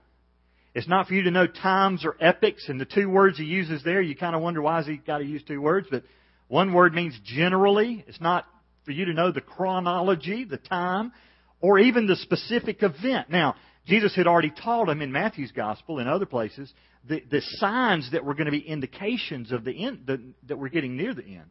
It's 0.75 0.88
not 0.88 1.07
for 1.07 1.14
you 1.14 1.25
to 1.25 1.31
know 1.31 1.47
times 1.47 2.05
or 2.05 2.17
epochs, 2.21 2.69
and 2.69 2.81
the 2.81 2.87
two 2.87 3.09
words 3.09 3.37
he 3.37 3.45
uses 3.45 3.83
there, 3.85 4.00
you 4.00 4.17
kind 4.17 4.35
of 4.35 4.41
wonder 4.41 4.62
why 4.62 4.79
has 4.79 4.87
he 4.87 4.97
got 4.97 5.19
to 5.19 5.25
use 5.25 5.43
two 5.47 5.61
words, 5.61 5.87
but 5.91 6.05
one 6.49 6.73
word 6.73 6.95
means 6.95 7.19
generally. 7.25 8.05
It's 8.07 8.21
not 8.21 8.47
for 8.85 8.93
you 8.93 9.07
to 9.07 9.12
know 9.12 9.33
the 9.33 9.41
chronology, 9.41 10.45
the 10.45 10.57
time, 10.57 11.12
or 11.61 11.79
even 11.79 12.07
the 12.07 12.17
specific 12.17 12.83
event. 12.83 13.29
Now, 13.31 13.57
Jesus 13.87 14.14
had 14.14 14.26
already 14.26 14.50
taught 14.50 14.87
them 14.87 15.02
in 15.02 15.12
Matthew's 15.12 15.52
gospel 15.52 15.99
and 15.99 16.09
other 16.09 16.26
places 16.26 16.73
the, 17.09 17.23
the 17.31 17.41
signs 17.57 18.11
that 18.12 18.25
were 18.25 18.35
going 18.35 18.47
to 18.47 18.52
be 18.52 18.61
indications 18.61 19.52
of 19.52 19.64
the 19.64 19.85
end, 19.85 20.02
the, 20.07 20.23
that 20.47 20.59
we're 20.59 20.69
getting 20.69 20.97
near 20.97 21.14
the 21.14 21.25
end. 21.25 21.50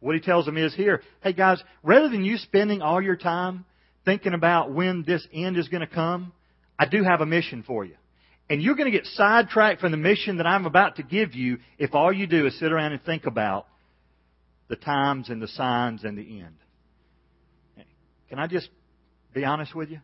What 0.00 0.14
he 0.14 0.20
tells 0.20 0.46
them 0.46 0.58
is 0.58 0.74
here, 0.74 1.02
hey 1.22 1.32
guys, 1.32 1.62
rather 1.82 2.08
than 2.08 2.24
you 2.24 2.36
spending 2.36 2.82
all 2.82 3.00
your 3.00 3.16
time 3.16 3.64
thinking 4.04 4.34
about 4.34 4.72
when 4.72 5.04
this 5.06 5.26
end 5.32 5.56
is 5.56 5.68
going 5.68 5.80
to 5.80 5.86
come, 5.86 6.32
I 6.78 6.86
do 6.86 7.02
have 7.02 7.20
a 7.20 7.26
mission 7.26 7.64
for 7.66 7.84
you. 7.84 7.94
And 8.48 8.62
you're 8.62 8.76
going 8.76 8.90
to 8.90 8.96
get 8.96 9.06
sidetracked 9.06 9.80
from 9.80 9.90
the 9.90 9.96
mission 9.96 10.36
that 10.36 10.46
I'm 10.46 10.66
about 10.66 10.96
to 10.96 11.02
give 11.02 11.34
you 11.34 11.58
if 11.78 11.94
all 11.94 12.12
you 12.12 12.26
do 12.26 12.46
is 12.46 12.58
sit 12.58 12.70
around 12.70 12.92
and 12.92 13.02
think 13.02 13.26
about 13.26 13.66
the 14.68 14.76
times 14.76 15.30
and 15.30 15.42
the 15.42 15.48
signs 15.48 16.04
and 16.04 16.16
the 16.16 16.40
end. 16.40 16.54
Can 18.28 18.38
I 18.38 18.46
just 18.46 18.68
be 19.32 19.44
honest 19.44 19.74
with 19.74 19.90
you? 19.90 20.00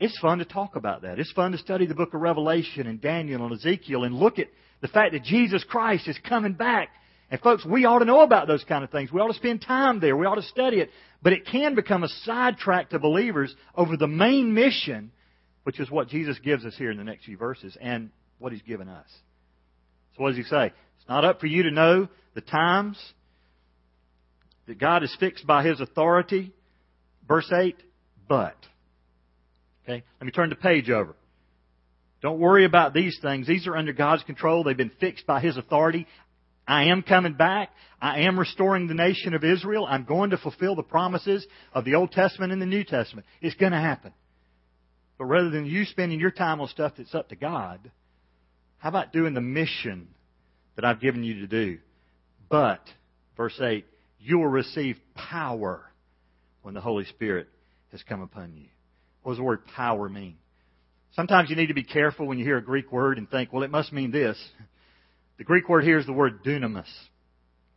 It's 0.00 0.18
fun 0.18 0.38
to 0.38 0.44
talk 0.44 0.76
about 0.76 1.02
that. 1.02 1.18
It's 1.18 1.32
fun 1.32 1.52
to 1.52 1.58
study 1.58 1.86
the 1.86 1.94
book 1.94 2.14
of 2.14 2.20
Revelation 2.20 2.86
and 2.86 3.00
Daniel 3.00 3.44
and 3.44 3.54
Ezekiel 3.54 4.04
and 4.04 4.14
look 4.14 4.38
at 4.38 4.48
the 4.80 4.88
fact 4.88 5.12
that 5.12 5.22
Jesus 5.22 5.64
Christ 5.64 6.08
is 6.08 6.18
coming 6.28 6.54
back 6.54 6.88
and 7.32 7.40
folks, 7.40 7.64
we 7.64 7.86
ought 7.86 8.00
to 8.00 8.04
know 8.04 8.20
about 8.20 8.46
those 8.46 8.62
kind 8.62 8.84
of 8.84 8.90
things. 8.90 9.10
We 9.10 9.18
ought 9.18 9.28
to 9.28 9.34
spend 9.34 9.62
time 9.62 10.00
there. 10.00 10.14
We 10.14 10.26
ought 10.26 10.34
to 10.34 10.42
study 10.42 10.80
it. 10.80 10.90
But 11.22 11.32
it 11.32 11.46
can 11.46 11.74
become 11.74 12.04
a 12.04 12.08
sidetrack 12.24 12.90
to 12.90 12.98
believers 12.98 13.54
over 13.74 13.96
the 13.96 14.06
main 14.06 14.52
mission, 14.52 15.10
which 15.62 15.80
is 15.80 15.90
what 15.90 16.08
Jesus 16.08 16.38
gives 16.44 16.66
us 16.66 16.74
here 16.76 16.90
in 16.90 16.98
the 16.98 17.04
next 17.04 17.24
few 17.24 17.38
verses 17.38 17.74
and 17.80 18.10
what 18.38 18.52
He's 18.52 18.60
given 18.60 18.86
us. 18.90 19.06
So 20.14 20.22
what 20.22 20.28
does 20.28 20.36
He 20.36 20.42
say? 20.42 20.66
It's 20.66 21.08
not 21.08 21.24
up 21.24 21.40
for 21.40 21.46
you 21.46 21.62
to 21.62 21.70
know 21.70 22.06
the 22.34 22.42
times 22.42 22.98
that 24.66 24.78
God 24.78 25.02
is 25.02 25.16
fixed 25.18 25.46
by 25.46 25.64
His 25.64 25.80
authority. 25.80 26.52
Verse 27.26 27.50
8, 27.50 27.76
but. 28.28 28.56
Okay, 29.84 30.04
let 30.20 30.26
me 30.26 30.32
turn 30.32 30.50
the 30.50 30.54
page 30.54 30.90
over. 30.90 31.16
Don't 32.20 32.40
worry 32.40 32.66
about 32.66 32.92
these 32.92 33.18
things. 33.22 33.46
These 33.46 33.66
are 33.66 33.76
under 33.76 33.94
God's 33.94 34.22
control. 34.24 34.64
They've 34.64 34.76
been 34.76 34.92
fixed 35.00 35.26
by 35.26 35.40
His 35.40 35.56
authority. 35.56 36.06
I 36.66 36.84
am 36.84 37.02
coming 37.02 37.34
back. 37.34 37.70
I 38.00 38.20
am 38.20 38.38
restoring 38.38 38.86
the 38.86 38.94
nation 38.94 39.34
of 39.34 39.44
Israel. 39.44 39.86
I'm 39.88 40.04
going 40.04 40.30
to 40.30 40.38
fulfill 40.38 40.74
the 40.74 40.82
promises 40.82 41.46
of 41.72 41.84
the 41.84 41.94
Old 41.94 42.12
Testament 42.12 42.52
and 42.52 42.62
the 42.62 42.66
New 42.66 42.84
Testament. 42.84 43.26
It's 43.40 43.56
going 43.56 43.72
to 43.72 43.78
happen. 43.78 44.12
But 45.18 45.24
rather 45.26 45.50
than 45.50 45.66
you 45.66 45.84
spending 45.84 46.20
your 46.20 46.30
time 46.30 46.60
on 46.60 46.68
stuff 46.68 46.94
that's 46.96 47.14
up 47.14 47.28
to 47.28 47.36
God, 47.36 47.90
how 48.78 48.88
about 48.88 49.12
doing 49.12 49.34
the 49.34 49.40
mission 49.40 50.08
that 50.76 50.84
I've 50.84 51.00
given 51.00 51.22
you 51.22 51.40
to 51.40 51.46
do? 51.46 51.78
But, 52.48 52.80
verse 53.36 53.58
8, 53.60 53.84
you 54.18 54.38
will 54.38 54.48
receive 54.48 54.96
power 55.14 55.82
when 56.62 56.74
the 56.74 56.80
Holy 56.80 57.04
Spirit 57.06 57.48
has 57.92 58.02
come 58.02 58.22
upon 58.22 58.56
you. 58.56 58.66
What 59.22 59.32
does 59.32 59.38
the 59.38 59.44
word 59.44 59.64
power 59.76 60.08
mean? 60.08 60.36
Sometimes 61.14 61.50
you 61.50 61.56
need 61.56 61.66
to 61.66 61.74
be 61.74 61.84
careful 61.84 62.26
when 62.26 62.38
you 62.38 62.44
hear 62.44 62.56
a 62.56 62.62
Greek 62.62 62.90
word 62.90 63.18
and 63.18 63.30
think, 63.30 63.52
well, 63.52 63.62
it 63.62 63.70
must 63.70 63.92
mean 63.92 64.10
this. 64.10 64.36
The 65.38 65.44
Greek 65.44 65.68
word 65.68 65.84
here 65.84 65.98
is 65.98 66.06
the 66.06 66.12
word 66.12 66.44
dunamis. 66.44 66.90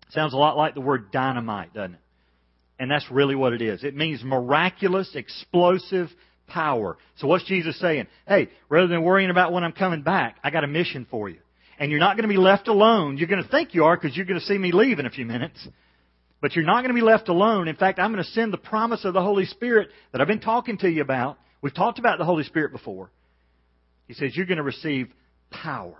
Sounds 0.09 0.33
a 0.33 0.37
lot 0.37 0.57
like 0.57 0.75
the 0.75 0.81
word 0.81 1.11
dynamite, 1.11 1.73
doesn't 1.73 1.95
it? 1.95 1.99
And 2.77 2.91
that's 2.91 3.09
really 3.09 3.35
what 3.35 3.53
it 3.53 3.61
is. 3.61 3.83
It 3.83 3.95
means 3.95 4.23
miraculous, 4.23 5.15
explosive 5.15 6.09
power. 6.47 6.97
So 7.17 7.27
what's 7.27 7.45
Jesus 7.45 7.79
saying? 7.79 8.07
Hey, 8.27 8.49
rather 8.69 8.87
than 8.87 9.03
worrying 9.03 9.29
about 9.29 9.53
when 9.53 9.63
I'm 9.63 9.71
coming 9.71 10.01
back, 10.01 10.37
I 10.43 10.51
got 10.51 10.63
a 10.63 10.67
mission 10.67 11.07
for 11.09 11.29
you. 11.29 11.39
And 11.79 11.91
you're 11.91 11.99
not 11.99 12.15
going 12.15 12.27
to 12.27 12.33
be 12.33 12.39
left 12.39 12.67
alone. 12.67 13.17
You're 13.17 13.27
going 13.27 13.43
to 13.43 13.49
think 13.49 13.73
you 13.73 13.85
are 13.85 13.97
because 13.97 14.15
you're 14.15 14.25
going 14.25 14.39
to 14.39 14.45
see 14.45 14.57
me 14.57 14.71
leave 14.71 14.99
in 14.99 15.05
a 15.05 15.09
few 15.09 15.25
minutes. 15.25 15.67
But 16.41 16.55
you're 16.55 16.65
not 16.65 16.81
going 16.81 16.93
to 16.93 16.99
be 16.99 17.01
left 17.01 17.29
alone. 17.29 17.67
In 17.67 17.75
fact, 17.75 17.99
I'm 17.99 18.11
going 18.11 18.23
to 18.23 18.29
send 18.31 18.53
the 18.53 18.57
promise 18.57 19.03
of 19.05 19.13
the 19.13 19.21
Holy 19.21 19.45
Spirit 19.45 19.89
that 20.11 20.21
I've 20.21 20.27
been 20.27 20.39
talking 20.39 20.77
to 20.79 20.89
you 20.89 21.01
about. 21.01 21.37
We've 21.61 21.73
talked 21.73 21.99
about 21.99 22.17
the 22.17 22.25
Holy 22.25 22.43
Spirit 22.43 22.71
before. 22.71 23.09
He 24.07 24.13
says 24.13 24.35
you're 24.35 24.45
going 24.45 24.57
to 24.57 24.63
receive 24.63 25.09
power. 25.49 25.97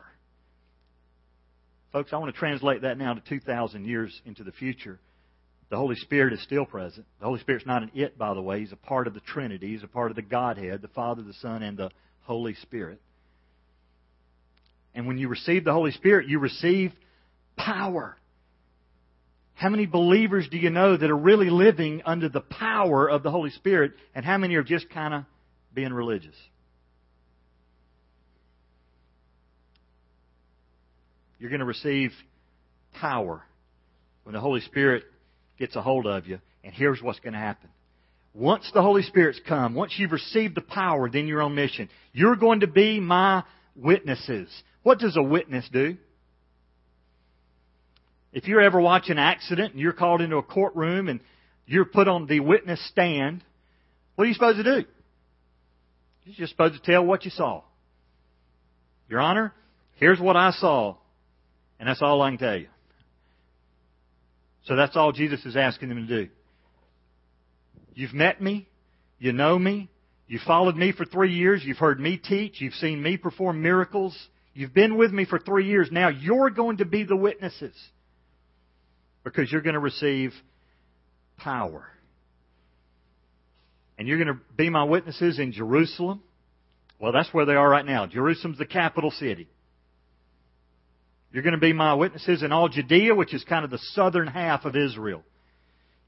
Folks, 1.95 2.11
I 2.11 2.17
want 2.17 2.33
to 2.33 2.37
translate 2.37 2.81
that 2.81 2.97
now 2.97 3.13
to 3.13 3.21
2,000 3.21 3.85
years 3.85 4.21
into 4.25 4.43
the 4.43 4.51
future. 4.51 4.99
The 5.69 5.77
Holy 5.77 5.95
Spirit 5.95 6.33
is 6.33 6.43
still 6.43 6.65
present. 6.65 7.05
The 7.21 7.25
Holy 7.25 7.39
Spirit's 7.39 7.65
not 7.65 7.83
an 7.83 7.91
it, 7.95 8.17
by 8.17 8.33
the 8.33 8.41
way. 8.41 8.59
He's 8.59 8.73
a 8.73 8.75
part 8.75 9.07
of 9.07 9.13
the 9.13 9.21
Trinity. 9.21 9.69
He's 9.69 9.81
a 9.81 9.87
part 9.87 10.11
of 10.11 10.17
the 10.17 10.21
Godhead, 10.21 10.81
the 10.81 10.89
Father, 10.89 11.21
the 11.21 11.31
Son, 11.35 11.63
and 11.63 11.77
the 11.77 11.91
Holy 12.23 12.53
Spirit. 12.55 12.99
And 14.93 15.07
when 15.07 15.17
you 15.17 15.29
receive 15.29 15.63
the 15.63 15.71
Holy 15.71 15.91
Spirit, 15.91 16.27
you 16.27 16.39
receive 16.39 16.91
power. 17.55 18.17
How 19.53 19.69
many 19.69 19.85
believers 19.85 20.49
do 20.51 20.57
you 20.57 20.71
know 20.71 20.97
that 20.97 21.09
are 21.09 21.15
really 21.15 21.49
living 21.49 22.01
under 22.05 22.27
the 22.27 22.41
power 22.41 23.09
of 23.09 23.23
the 23.23 23.31
Holy 23.31 23.51
Spirit, 23.51 23.93
and 24.13 24.25
how 24.25 24.37
many 24.37 24.55
are 24.55 24.63
just 24.63 24.89
kind 24.89 25.13
of 25.13 25.23
being 25.73 25.93
religious? 25.93 26.35
You're 31.45 31.51
going 31.51 31.59
to 31.59 31.65
receive 31.65 32.11
power 32.99 33.43
when 34.23 34.33
the 34.33 34.39
Holy 34.39 34.61
Spirit 34.61 35.03
gets 35.59 35.75
a 35.75 35.81
hold 35.83 36.07
of 36.07 36.25
you. 36.25 36.39
And 36.63 36.73
here's 36.73 37.03
what's 37.03 37.19
going 37.19 37.33
to 37.33 37.39
happen. 37.39 37.69
Once 38.33 38.67
the 38.73 38.81
Holy 38.81 39.03
Spirit's 39.03 39.39
come, 39.47 39.75
once 39.75 39.93
you've 39.95 40.11
received 40.11 40.55
the 40.55 40.61
power, 40.61 41.07
then 41.07 41.27
you're 41.27 41.43
on 41.43 41.53
mission. 41.53 41.87
You're 42.13 42.35
going 42.35 42.61
to 42.61 42.67
be 42.67 42.99
my 42.99 43.43
witnesses. 43.75 44.49
What 44.81 44.97
does 44.97 45.17
a 45.17 45.21
witness 45.21 45.69
do? 45.71 45.97
If 48.33 48.47
you're 48.47 48.61
ever 48.61 48.81
watching 48.81 49.11
an 49.11 49.19
accident 49.19 49.73
and 49.73 49.79
you're 49.79 49.93
called 49.93 50.21
into 50.21 50.37
a 50.37 50.43
courtroom 50.43 51.09
and 51.09 51.19
you're 51.67 51.85
put 51.85 52.07
on 52.07 52.25
the 52.25 52.39
witness 52.39 52.83
stand, 52.89 53.43
what 54.15 54.23
are 54.23 54.27
you 54.29 54.33
supposed 54.33 54.57
to 54.57 54.63
do? 54.63 54.87
You're 56.23 56.35
just 56.37 56.53
supposed 56.53 56.73
to 56.73 56.81
tell 56.81 57.05
what 57.05 57.23
you 57.23 57.29
saw. 57.29 57.61
Your 59.07 59.19
Honor, 59.19 59.53
here's 59.97 60.19
what 60.19 60.35
I 60.35 60.49
saw. 60.49 60.95
And 61.85 61.91
that's 61.91 62.01
all 62.01 62.19
I 62.23 62.31
can 62.31 62.39
tell 62.39 62.57
you. 62.57 62.67
So 64.63 64.75
that's 64.75 64.97
all 64.97 65.11
Jesus 65.11 65.45
is 65.45 65.55
asking 65.55 65.89
them 65.89 66.07
to 66.07 66.25
do. 66.25 66.31
You've 67.93 68.15
met 68.15 68.41
me. 68.41 68.67
You 69.19 69.33
know 69.33 69.59
me. 69.59 69.91
You 70.25 70.39
followed 70.47 70.75
me 70.75 70.93
for 70.93 71.05
three 71.05 71.35
years. 71.35 71.61
You've 71.63 71.77
heard 71.77 71.99
me 71.99 72.17
teach. 72.17 72.59
You've 72.59 72.73
seen 72.73 73.03
me 73.03 73.17
perform 73.17 73.61
miracles. 73.61 74.17
You've 74.55 74.73
been 74.73 74.97
with 74.97 75.11
me 75.11 75.25
for 75.25 75.37
three 75.37 75.67
years. 75.67 75.89
Now 75.91 76.09
you're 76.09 76.49
going 76.49 76.77
to 76.77 76.85
be 76.85 77.03
the 77.03 77.15
witnesses 77.15 77.75
because 79.23 79.51
you're 79.51 79.61
going 79.61 79.75
to 79.75 79.79
receive 79.79 80.33
power. 81.37 81.85
And 83.99 84.07
you're 84.07 84.17
going 84.17 84.35
to 84.35 84.41
be 84.57 84.71
my 84.71 84.85
witnesses 84.85 85.37
in 85.37 85.51
Jerusalem. 85.51 86.23
Well, 86.99 87.11
that's 87.11 87.31
where 87.31 87.45
they 87.45 87.53
are 87.53 87.69
right 87.69 87.85
now. 87.85 88.07
Jerusalem's 88.07 88.57
the 88.57 88.65
capital 88.65 89.11
city. 89.11 89.49
You're 91.35 91.43
going 91.43 91.51
to 91.51 91.59
be 91.59 91.73
my 91.73 91.95
witnesses 91.95 92.43
in 92.43 92.53
all 92.53 92.69
Judea, 92.69 93.13
which 93.13 93.33
is 93.33 93.43
kind 93.43 93.65
of 93.65 93.69
the 93.69 93.77
southern 93.91 94.25
half 94.25 94.63
of 94.63 94.77
Israel. 94.77 95.21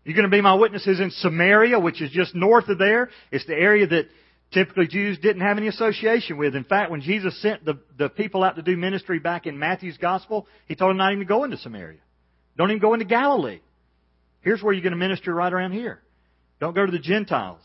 You're 0.05 0.15
going 0.15 0.23
to 0.23 0.31
be 0.31 0.39
my 0.39 0.53
witnesses 0.53 1.01
in 1.01 1.11
Samaria, 1.11 1.77
which 1.81 2.01
is 2.01 2.11
just 2.11 2.33
north 2.33 2.69
of 2.69 2.77
there. 2.77 3.09
It's 3.29 3.45
the 3.45 3.53
area 3.53 3.87
that 3.87 4.05
typically 4.53 4.87
Jews 4.87 5.19
didn't 5.19 5.41
have 5.41 5.57
any 5.57 5.67
association 5.67 6.37
with. 6.37 6.55
In 6.55 6.63
fact, 6.63 6.91
when 6.91 7.01
Jesus 7.01 7.41
sent 7.41 7.65
the, 7.65 7.77
the 7.97 8.07
people 8.07 8.41
out 8.41 8.55
to 8.55 8.61
do 8.61 8.77
ministry 8.77 9.19
back 9.19 9.47
in 9.47 9.59
Matthew's 9.59 9.97
gospel, 9.97 10.47
he 10.65 10.75
told 10.75 10.91
them 10.91 10.97
not 10.97 11.11
even 11.11 11.19
to 11.19 11.25
go 11.25 11.43
into 11.43 11.57
Samaria. 11.57 11.99
Don't 12.57 12.71
even 12.71 12.81
go 12.81 12.93
into 12.93 13.05
Galilee. 13.05 13.59
Here's 14.39 14.63
where 14.63 14.71
you're 14.71 14.81
going 14.81 14.91
to 14.91 14.97
minister 14.97 15.33
right 15.33 15.51
around 15.51 15.73
here. 15.73 15.99
Don't 16.61 16.73
go 16.73 16.85
to 16.85 16.91
the 16.93 16.99
Gentiles. 16.99 17.59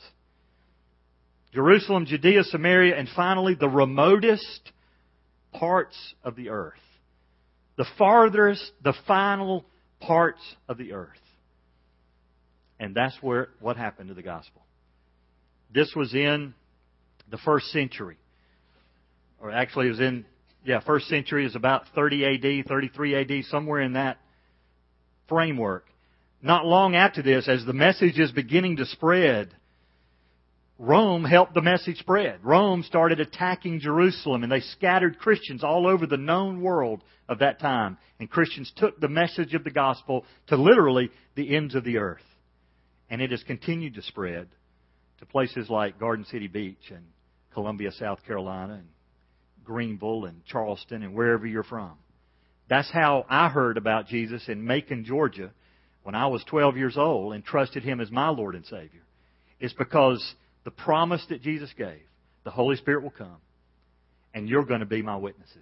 Jerusalem, 1.55 2.07
Judea, 2.07 2.42
Samaria, 2.42 2.96
and 2.96 3.09
finally 3.14 3.55
the 3.55 3.68
remotest 3.68 4.72
parts 5.53 5.96
of 6.25 6.35
the 6.35 6.48
earth 6.48 6.75
the 7.77 7.87
farthest, 7.99 8.73
the 8.83 8.95
final 9.07 9.65
parts 10.01 10.41
of 10.69 10.79
the 10.79 10.93
earth. 10.93 11.09
And 12.79 12.95
that's 12.95 13.17
where 13.21 13.49
what 13.61 13.77
happened 13.77 14.09
to 14.09 14.15
the 14.15 14.23
gospel. 14.23 14.63
This 15.73 15.93
was 15.95 16.15
in 16.15 16.55
the 17.31 17.39
first 17.39 17.67
century. 17.71 18.17
Or 19.41 19.51
actually 19.51 19.87
it 19.87 19.91
was 19.91 20.01
in 20.01 20.25
yeah, 20.65 20.81
first 20.81 21.09
century 21.09 21.45
is 21.45 21.57
about 21.57 21.85
30 21.95 22.61
AD, 22.61 22.67
33 22.67 23.17
AD, 23.17 23.45
somewhere 23.47 23.81
in 23.81 23.95
that 23.95 24.19
framework. 25.29 25.85
Not 26.41 26.65
long 26.65 26.95
after 26.95 27.23
this, 27.23 27.49
as 27.49 27.65
the 27.65 27.73
message 27.73 28.19
is 28.19 28.31
beginning 28.33 28.77
to 28.77 28.87
spread, 28.87 29.51
Rome 30.79 31.25
helped 31.25 31.55
the 31.55 31.63
message 31.63 31.99
spread. 31.99 32.41
Rome 32.43 32.83
started 32.83 33.21
attacking 33.21 33.81
Jerusalem 33.81 34.43
and 34.43 34.51
they 34.51 34.61
scattered 34.61 35.19
Christians 35.19 35.63
all 35.63 35.87
over 35.87 36.07
the 36.07 36.17
known 36.17 36.61
world 36.61 37.03
of 37.29 37.39
that 37.39 37.61
time. 37.61 37.99
And 38.19 38.31
Christians 38.31 38.73
took 38.77 38.99
the 38.99 39.09
message 39.09 39.55
of 39.55 39.65
the 39.65 39.71
gospel 39.71 40.25
to 40.49 40.57
literally 40.57 41.11
the 41.35 41.55
ends 41.55 41.75
of 41.75 41.85
the 41.85 41.99
earth. 41.99 42.23
And 43.11 43.21
it 43.21 43.31
has 43.31 43.43
continued 43.45 43.95
to 43.95 44.03
spread 44.03 44.49
to 45.19 45.27
places 45.27 45.71
like 45.71 46.01
Garden 46.01 46.25
City 46.25 46.49
Beach 46.49 46.91
and 46.91 47.05
Columbia, 47.55 47.93
South 47.93 48.25
Carolina 48.27 48.75
and 48.75 48.89
Greenville 49.65 50.25
and 50.25 50.45
Charleston 50.47 51.03
and 51.03 51.15
wherever 51.15 51.47
you're 51.47 51.63
from. 51.63 51.93
That's 52.69 52.91
how 52.91 53.27
I 53.29 53.49
heard 53.49 53.77
about 53.77 54.07
Jesus 54.07 54.49
in 54.49 54.65
Macon, 54.65 55.05
Georgia 55.05 55.51
when 56.03 56.15
I 56.15 56.27
was 56.27 56.43
12 56.45 56.77
years 56.77 56.97
old 56.97 57.35
and 57.35 57.45
trusted 57.45 57.85
Him 57.85 58.01
as 58.01 58.11
my 58.11 58.29
Lord 58.29 58.55
and 58.55 58.65
Savior. 58.65 59.03
It's 59.61 59.75
because 59.75 60.35
the 60.64 60.70
promise 60.70 61.25
that 61.29 61.42
Jesus 61.42 61.70
gave, 61.77 62.03
the 62.44 62.51
Holy 62.51 62.77
Spirit 62.77 63.03
will 63.03 63.11
come, 63.11 63.37
and 64.35 64.48
you're 64.48 64.64
going 64.64 64.81
to 64.81 64.87
be 64.87 65.03
my 65.03 65.16
witnesses. 65.16 65.57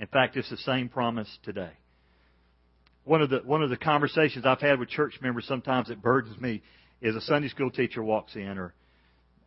In 0.00 0.06
fact, 0.06 0.36
it's 0.36 0.50
the 0.50 0.56
same 0.58 0.88
promise 0.88 1.28
today. 1.44 1.72
One 3.04 3.22
of 3.22 3.30
the 3.30 3.38
one 3.44 3.62
of 3.62 3.70
the 3.70 3.76
conversations 3.76 4.46
I've 4.46 4.60
had 4.60 4.78
with 4.78 4.88
church 4.88 5.18
members 5.20 5.46
sometimes 5.46 5.88
that 5.88 6.02
burdens 6.02 6.40
me 6.40 6.62
is 7.00 7.14
a 7.14 7.20
Sunday 7.20 7.48
school 7.48 7.70
teacher 7.70 8.02
walks 8.02 8.34
in 8.34 8.58
or 8.58 8.74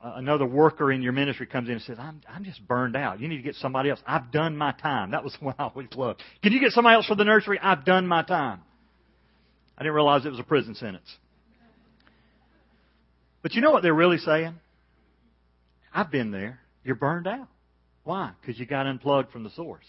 another 0.01 0.45
worker 0.45 0.91
in 0.91 1.01
your 1.01 1.11
ministry 1.11 1.47
comes 1.47 1.67
in 1.67 1.75
and 1.75 1.81
says, 1.81 1.97
I'm, 1.99 2.21
I'm 2.29 2.43
just 2.43 2.65
burned 2.67 2.95
out. 2.95 3.19
You 3.19 3.27
need 3.27 3.37
to 3.37 3.43
get 3.43 3.55
somebody 3.55 3.89
else. 3.89 3.99
I've 4.05 4.31
done 4.31 4.55
my 4.55 4.71
time. 4.71 5.11
That 5.11 5.23
was 5.23 5.35
what 5.39 5.55
I 5.59 5.63
always 5.63 5.89
loved. 5.95 6.21
Can 6.43 6.53
you 6.53 6.59
get 6.59 6.71
somebody 6.71 6.95
else 6.95 7.07
for 7.07 7.15
the 7.15 7.23
nursery? 7.23 7.59
I've 7.61 7.85
done 7.85 8.07
my 8.07 8.23
time. 8.23 8.61
I 9.77 9.83
didn't 9.83 9.95
realize 9.95 10.25
it 10.25 10.29
was 10.29 10.39
a 10.39 10.43
prison 10.43 10.75
sentence. 10.75 11.07
But 13.47 13.53
you 13.53 13.61
know 13.61 13.71
what 13.71 13.81
they're 13.81 13.93
really 13.93 14.17
saying? 14.17 14.55
I've 15.93 16.11
been 16.11 16.31
there. 16.31 16.59
You're 16.83 16.95
burned 16.95 17.27
out. 17.27 17.47
Why? 18.03 18.31
Because 18.41 18.59
you 18.59 18.65
got 18.65 18.87
unplugged 18.87 19.31
from 19.31 19.45
the 19.45 19.49
source. 19.51 19.85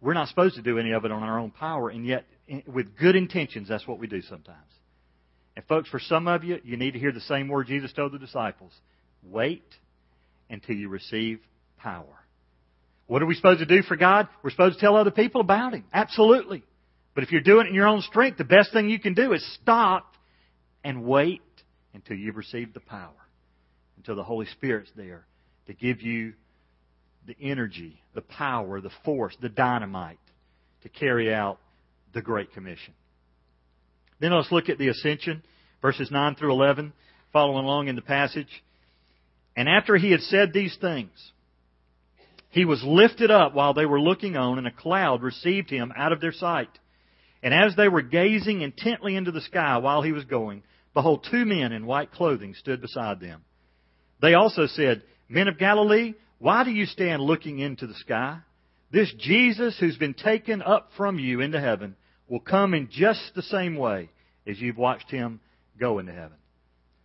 We're 0.00 0.14
not 0.14 0.28
supposed 0.28 0.54
to 0.54 0.62
do 0.62 0.78
any 0.78 0.92
of 0.92 1.04
it 1.04 1.12
on 1.12 1.22
our 1.22 1.38
own 1.38 1.50
power, 1.50 1.90
and 1.90 2.06
yet, 2.06 2.24
eh, 2.48 2.62
with 2.66 2.96
good 2.96 3.14
intentions, 3.14 3.68
that's 3.68 3.86
what 3.86 3.98
we 3.98 4.06
do 4.06 4.22
sometimes. 4.22 4.72
And, 5.54 5.62
folks, 5.66 5.90
for 5.90 6.00
some 6.00 6.28
of 6.28 6.44
you, 6.44 6.60
you 6.64 6.78
need 6.78 6.92
to 6.92 6.98
hear 6.98 7.12
the 7.12 7.20
same 7.20 7.48
word 7.48 7.66
Jesus 7.66 7.92
told 7.92 8.12
the 8.12 8.18
disciples 8.18 8.72
wait 9.22 9.66
until 10.48 10.76
you 10.76 10.88
receive 10.88 11.40
power. 11.76 12.24
What 13.06 13.20
are 13.20 13.26
we 13.26 13.34
supposed 13.34 13.60
to 13.60 13.66
do 13.66 13.82
for 13.82 13.96
God? 13.96 14.28
We're 14.42 14.48
supposed 14.48 14.76
to 14.76 14.80
tell 14.80 14.96
other 14.96 15.10
people 15.10 15.42
about 15.42 15.74
Him. 15.74 15.84
Absolutely. 15.92 16.64
But 17.14 17.24
if 17.24 17.30
you're 17.30 17.42
doing 17.42 17.66
it 17.66 17.68
in 17.68 17.74
your 17.74 17.86
own 17.86 18.00
strength, 18.00 18.38
the 18.38 18.44
best 18.44 18.72
thing 18.72 18.88
you 18.88 18.98
can 18.98 19.12
do 19.12 19.34
is 19.34 19.58
stop 19.62 20.06
and 20.84 21.04
wait 21.04 21.42
until 21.94 22.16
you've 22.16 22.36
received 22.36 22.74
the 22.74 22.80
power, 22.80 23.10
until 23.96 24.16
the 24.16 24.24
Holy 24.24 24.46
Spirit's 24.46 24.90
there 24.96 25.24
to 25.66 25.74
give 25.74 26.00
you 26.00 26.34
the 27.26 27.36
energy, 27.40 28.00
the 28.14 28.22
power, 28.22 28.80
the 28.80 28.90
force, 29.04 29.36
the 29.40 29.48
dynamite 29.48 30.18
to 30.82 30.88
carry 30.88 31.32
out 31.32 31.58
the 32.12 32.22
Great 32.22 32.52
Commission. 32.52 32.94
Then 34.20 34.32
let's 34.32 34.52
look 34.52 34.68
at 34.68 34.78
the 34.78 34.88
ascension, 34.88 35.42
verses 35.82 36.10
9 36.10 36.34
through 36.34 36.52
11, 36.52 36.92
following 37.32 37.64
along 37.64 37.88
in 37.88 37.96
the 37.96 38.02
passage. 38.02 38.62
And 39.56 39.68
after 39.68 39.96
he 39.96 40.10
had 40.10 40.20
said 40.20 40.52
these 40.52 40.76
things, 40.80 41.32
he 42.50 42.64
was 42.64 42.82
lifted 42.82 43.30
up 43.30 43.54
while 43.54 43.74
they 43.74 43.86
were 43.86 44.00
looking 44.00 44.36
on, 44.36 44.58
and 44.58 44.66
a 44.66 44.72
cloud 44.72 45.22
received 45.22 45.70
him 45.70 45.92
out 45.96 46.12
of 46.12 46.20
their 46.20 46.32
sight. 46.32 46.70
And 47.42 47.54
as 47.54 47.76
they 47.76 47.88
were 47.88 48.02
gazing 48.02 48.60
intently 48.60 49.16
into 49.16 49.30
the 49.30 49.40
sky 49.40 49.78
while 49.78 50.02
he 50.02 50.12
was 50.12 50.24
going, 50.24 50.62
behold, 50.94 51.26
two 51.30 51.44
men 51.44 51.72
in 51.72 51.86
white 51.86 52.12
clothing 52.12 52.54
stood 52.54 52.80
beside 52.80 53.20
them. 53.20 53.42
They 54.20 54.34
also 54.34 54.66
said, 54.66 55.02
Men 55.28 55.48
of 55.48 55.58
Galilee, 55.58 56.14
Why 56.38 56.64
do 56.64 56.70
you 56.70 56.86
stand 56.86 57.22
looking 57.22 57.58
into 57.58 57.86
the 57.86 57.94
sky? 57.94 58.38
This 58.90 59.12
Jesus 59.18 59.78
who's 59.78 59.96
been 59.96 60.14
taken 60.14 60.62
up 60.62 60.90
from 60.96 61.18
you 61.18 61.40
into 61.40 61.60
heaven 61.60 61.96
will 62.28 62.40
come 62.40 62.74
in 62.74 62.88
just 62.90 63.32
the 63.34 63.42
same 63.42 63.76
way 63.76 64.10
as 64.46 64.60
you've 64.60 64.78
watched 64.78 65.10
him 65.10 65.40
go 65.78 65.98
into 65.98 66.12
heaven. 66.12 66.36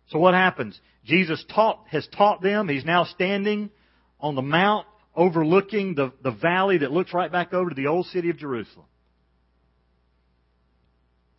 So 0.08 0.18
what 0.18 0.34
happens? 0.34 0.78
Jesus 1.04 1.44
taught, 1.54 1.84
has 1.90 2.06
taught 2.16 2.42
them. 2.42 2.68
He's 2.68 2.84
now 2.84 3.04
standing 3.04 3.70
on 4.20 4.34
the 4.34 4.42
mount 4.42 4.86
overlooking 5.14 5.94
the, 5.94 6.12
the 6.22 6.30
valley 6.30 6.78
that 6.78 6.92
looks 6.92 7.12
right 7.12 7.30
back 7.30 7.52
over 7.52 7.70
to 7.70 7.76
the 7.76 7.86
old 7.88 8.06
city 8.06 8.30
of 8.30 8.38
Jerusalem. 8.38 8.86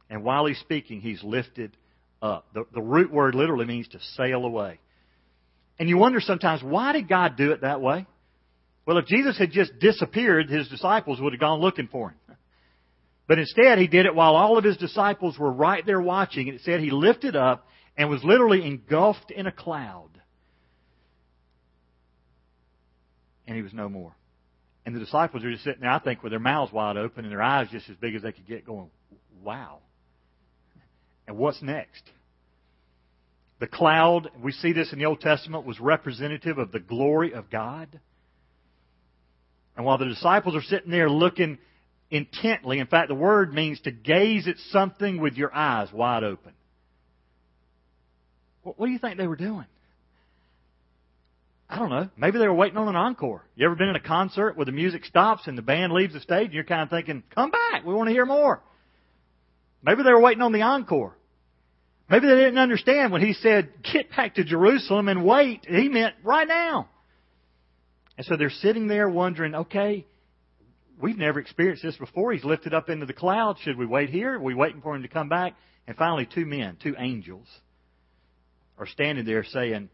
And 0.10 0.24
while 0.24 0.46
he's 0.46 0.60
speaking, 0.60 1.02
he's 1.02 1.24
lifted 1.24 1.76
up. 2.22 2.48
The, 2.54 2.66
the 2.74 2.82
root 2.82 3.12
word 3.12 3.36
literally 3.36 3.66
means 3.66 3.88
to 3.90 4.00
sail 4.16 4.46
away. 4.46 4.80
And 5.80 5.88
you 5.88 5.98
wonder 5.98 6.20
sometimes, 6.20 6.64
why 6.64 6.94
did 6.94 7.08
God 7.08 7.38
do 7.38 7.52
it 7.52 7.62
that 7.62 7.82
way? 7.82 8.08
Well, 8.86 8.98
if 8.98 9.06
Jesus 9.06 9.38
had 9.38 9.52
just 9.52 9.78
disappeared, 9.80 10.50
his 10.50 10.68
disciples 10.70 11.20
would 11.20 11.34
have 11.34 11.40
gone 11.40 11.60
looking 11.60 11.88
for 11.88 12.10
him. 12.10 12.18
But 13.28 13.40
instead, 13.40 13.78
he 13.78 13.88
did 13.88 14.06
it 14.06 14.16
while 14.16 14.38
all 14.38 14.58
of 14.58 14.64
his 14.64 14.78
disciples 14.78 15.38
were 15.38 15.52
right 15.52 15.86
there 15.86 16.00
watching. 16.00 16.48
And 16.48 16.58
it 16.58 16.64
said 16.64 16.80
he 16.80 16.92
lifted 16.92 17.36
up 17.36 17.68
and 17.98 18.10
was 18.10 18.24
literally 18.24 18.66
engulfed 18.66 19.32
in 19.32 19.48
a 19.48 19.52
cloud. 19.52 20.12
And 23.46 23.58
he 23.58 23.62
was 23.62 23.74
no 23.74 23.90
more. 23.90 24.16
And 24.86 24.96
the 24.96 25.02
disciples 25.02 25.44
are 25.44 25.52
just 25.52 25.66
sitting 25.66 25.82
there, 25.82 25.92
I 25.92 26.00
think, 26.00 26.24
with 26.24 26.32
their 26.32 26.40
mouths 26.40 26.72
wide 26.72 26.96
open 26.96 27.26
and 27.26 27.32
their 27.34 27.42
eyes 27.42 27.68
just 27.70 27.90
as 27.90 27.98
big 27.98 28.16
as 28.16 28.22
they 28.22 28.32
could 28.32 28.48
get, 28.48 28.66
going, 28.66 28.90
wow. 29.44 29.80
And 31.28 31.38
what's 31.38 31.62
next? 31.62 32.04
The 33.60 33.68
cloud, 33.68 34.30
we 34.42 34.52
see 34.52 34.72
this 34.72 34.94
in 34.94 35.00
the 35.00 35.06
Old 35.06 35.20
Testament, 35.20 35.66
was 35.66 35.80
representative 35.80 36.58
of 36.58 36.72
the 36.72 36.80
glory 36.80 37.34
of 37.34 37.50
God. 37.50 38.00
And 39.76 39.86
while 39.86 39.98
the 39.98 40.06
disciples 40.06 40.56
are 40.56 40.62
sitting 40.62 40.92
there 40.92 41.10
looking 41.10 41.58
intently, 42.10 42.80
in 42.80 42.88
fact, 42.88 43.10
the 43.10 43.16
word 43.16 43.54
means 43.54 43.80
to 43.82 43.92
gaze 43.92 44.48
at 44.48 44.58
something 44.70 45.20
with 45.20 45.34
your 45.34 45.54
eyes 45.54 45.92
wide 45.92 46.24
open. 46.24 46.54
What 48.64 48.86
do 48.86 48.92
you 48.92 49.00
think 49.00 49.18
they 49.18 49.28
were 49.28 49.36
doing? 49.36 49.66
I 51.70 51.80
don't 51.80 51.90
know. 51.90 52.10
Maybe 52.18 52.38
they 52.40 52.48
were 52.48 52.54
waiting 52.54 52.78
on 52.78 52.88
an 52.88 52.96
encore. 52.96 53.44
You 53.56 53.66
ever 53.66 53.76
been 53.76 53.90
in 53.90 53.96
a 53.96 54.02
concert 54.02 54.56
where 54.56 54.66
the 54.66 54.72
music 54.72 55.06
stops 55.06 55.48
and 55.48 55.58
the 55.58 55.62
band 55.62 55.92
leaves 55.92 56.14
the 56.14 56.20
stage 56.22 56.46
and 56.46 56.54
you're 56.54 56.64
kind 56.64 56.84
of 56.84 56.90
thinking, 56.90 57.24
come 57.34 57.52
back, 57.52 57.86
we 57.86 57.94
want 57.94 58.08
to 58.08 58.14
hear 58.14 58.26
more. 58.26 58.62
Maybe 59.88 60.04
they 60.04 60.12
were 60.12 60.20
waiting 60.20 60.44
on 60.44 60.52
the 60.52 60.64
encore. 60.64 61.16
Maybe 62.10 62.28
they 62.28 62.36
didn't 62.36 62.58
understand 62.58 63.14
when 63.14 63.22
he 63.22 63.32
said, 63.32 63.70
get 63.94 64.10
back 64.12 64.36
to 64.36 64.44
Jerusalem 64.44 65.08
and 65.08 65.24
wait. 65.24 65.66
He 65.66 65.88
meant 65.88 66.14
right 66.24 66.48
now. 66.48 66.90
And 68.18 68.26
so 68.26 68.36
they're 68.36 68.50
sitting 68.50 68.88
there 68.88 69.08
wondering, 69.08 69.56
okay, 69.56 70.06
we've 71.02 71.18
never 71.18 71.40
experienced 71.40 71.84
this 71.84 71.96
before. 71.96 72.34
He's 72.34 72.44
lifted 72.44 72.74
up 72.74 72.90
into 72.90 73.06
the 73.06 73.14
cloud. 73.14 73.60
Should 73.62 73.78
we 73.78 73.86
wait 73.86 74.10
here? 74.10 74.36
Are 74.36 74.42
we 74.42 74.54
waiting 74.54 74.82
for 74.82 74.94
him 74.94 75.04
to 75.04 75.08
come 75.08 75.30
back? 75.30 75.54
And 75.88 75.96
finally, 75.96 76.28
two 76.34 76.46
men, 76.46 76.76
two 76.84 76.96
angels, 77.00 77.48
are 78.78 78.88
standing 78.88 79.24
there 79.24 79.46
saying, 79.46 79.88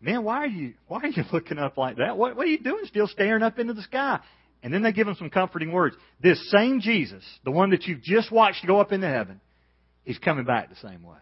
Man, 0.00 0.22
why 0.22 0.36
are 0.36 0.46
you 0.46 0.74
why 0.86 1.00
are 1.00 1.08
you 1.08 1.24
looking 1.32 1.58
up 1.58 1.76
like 1.78 1.96
that? 1.96 2.16
What, 2.16 2.36
what 2.36 2.46
are 2.46 2.50
you 2.50 2.60
doing 2.60 2.84
still 2.84 3.08
staring 3.08 3.42
up 3.42 3.58
into 3.58 3.74
the 3.74 3.82
sky? 3.82 4.20
And 4.62 4.74
then 4.74 4.82
they 4.82 4.92
give 4.92 5.06
him 5.06 5.14
some 5.14 5.30
comforting 5.30 5.72
words. 5.72 5.96
This 6.20 6.50
same 6.50 6.80
Jesus, 6.80 7.24
the 7.44 7.50
one 7.50 7.70
that 7.70 7.84
you've 7.84 8.02
just 8.02 8.32
watched 8.32 8.66
go 8.66 8.80
up 8.80 8.92
into 8.92 9.06
heaven, 9.06 9.40
he's 10.04 10.18
coming 10.18 10.44
back 10.44 10.68
the 10.68 10.88
same 10.88 11.02
way. 11.02 11.18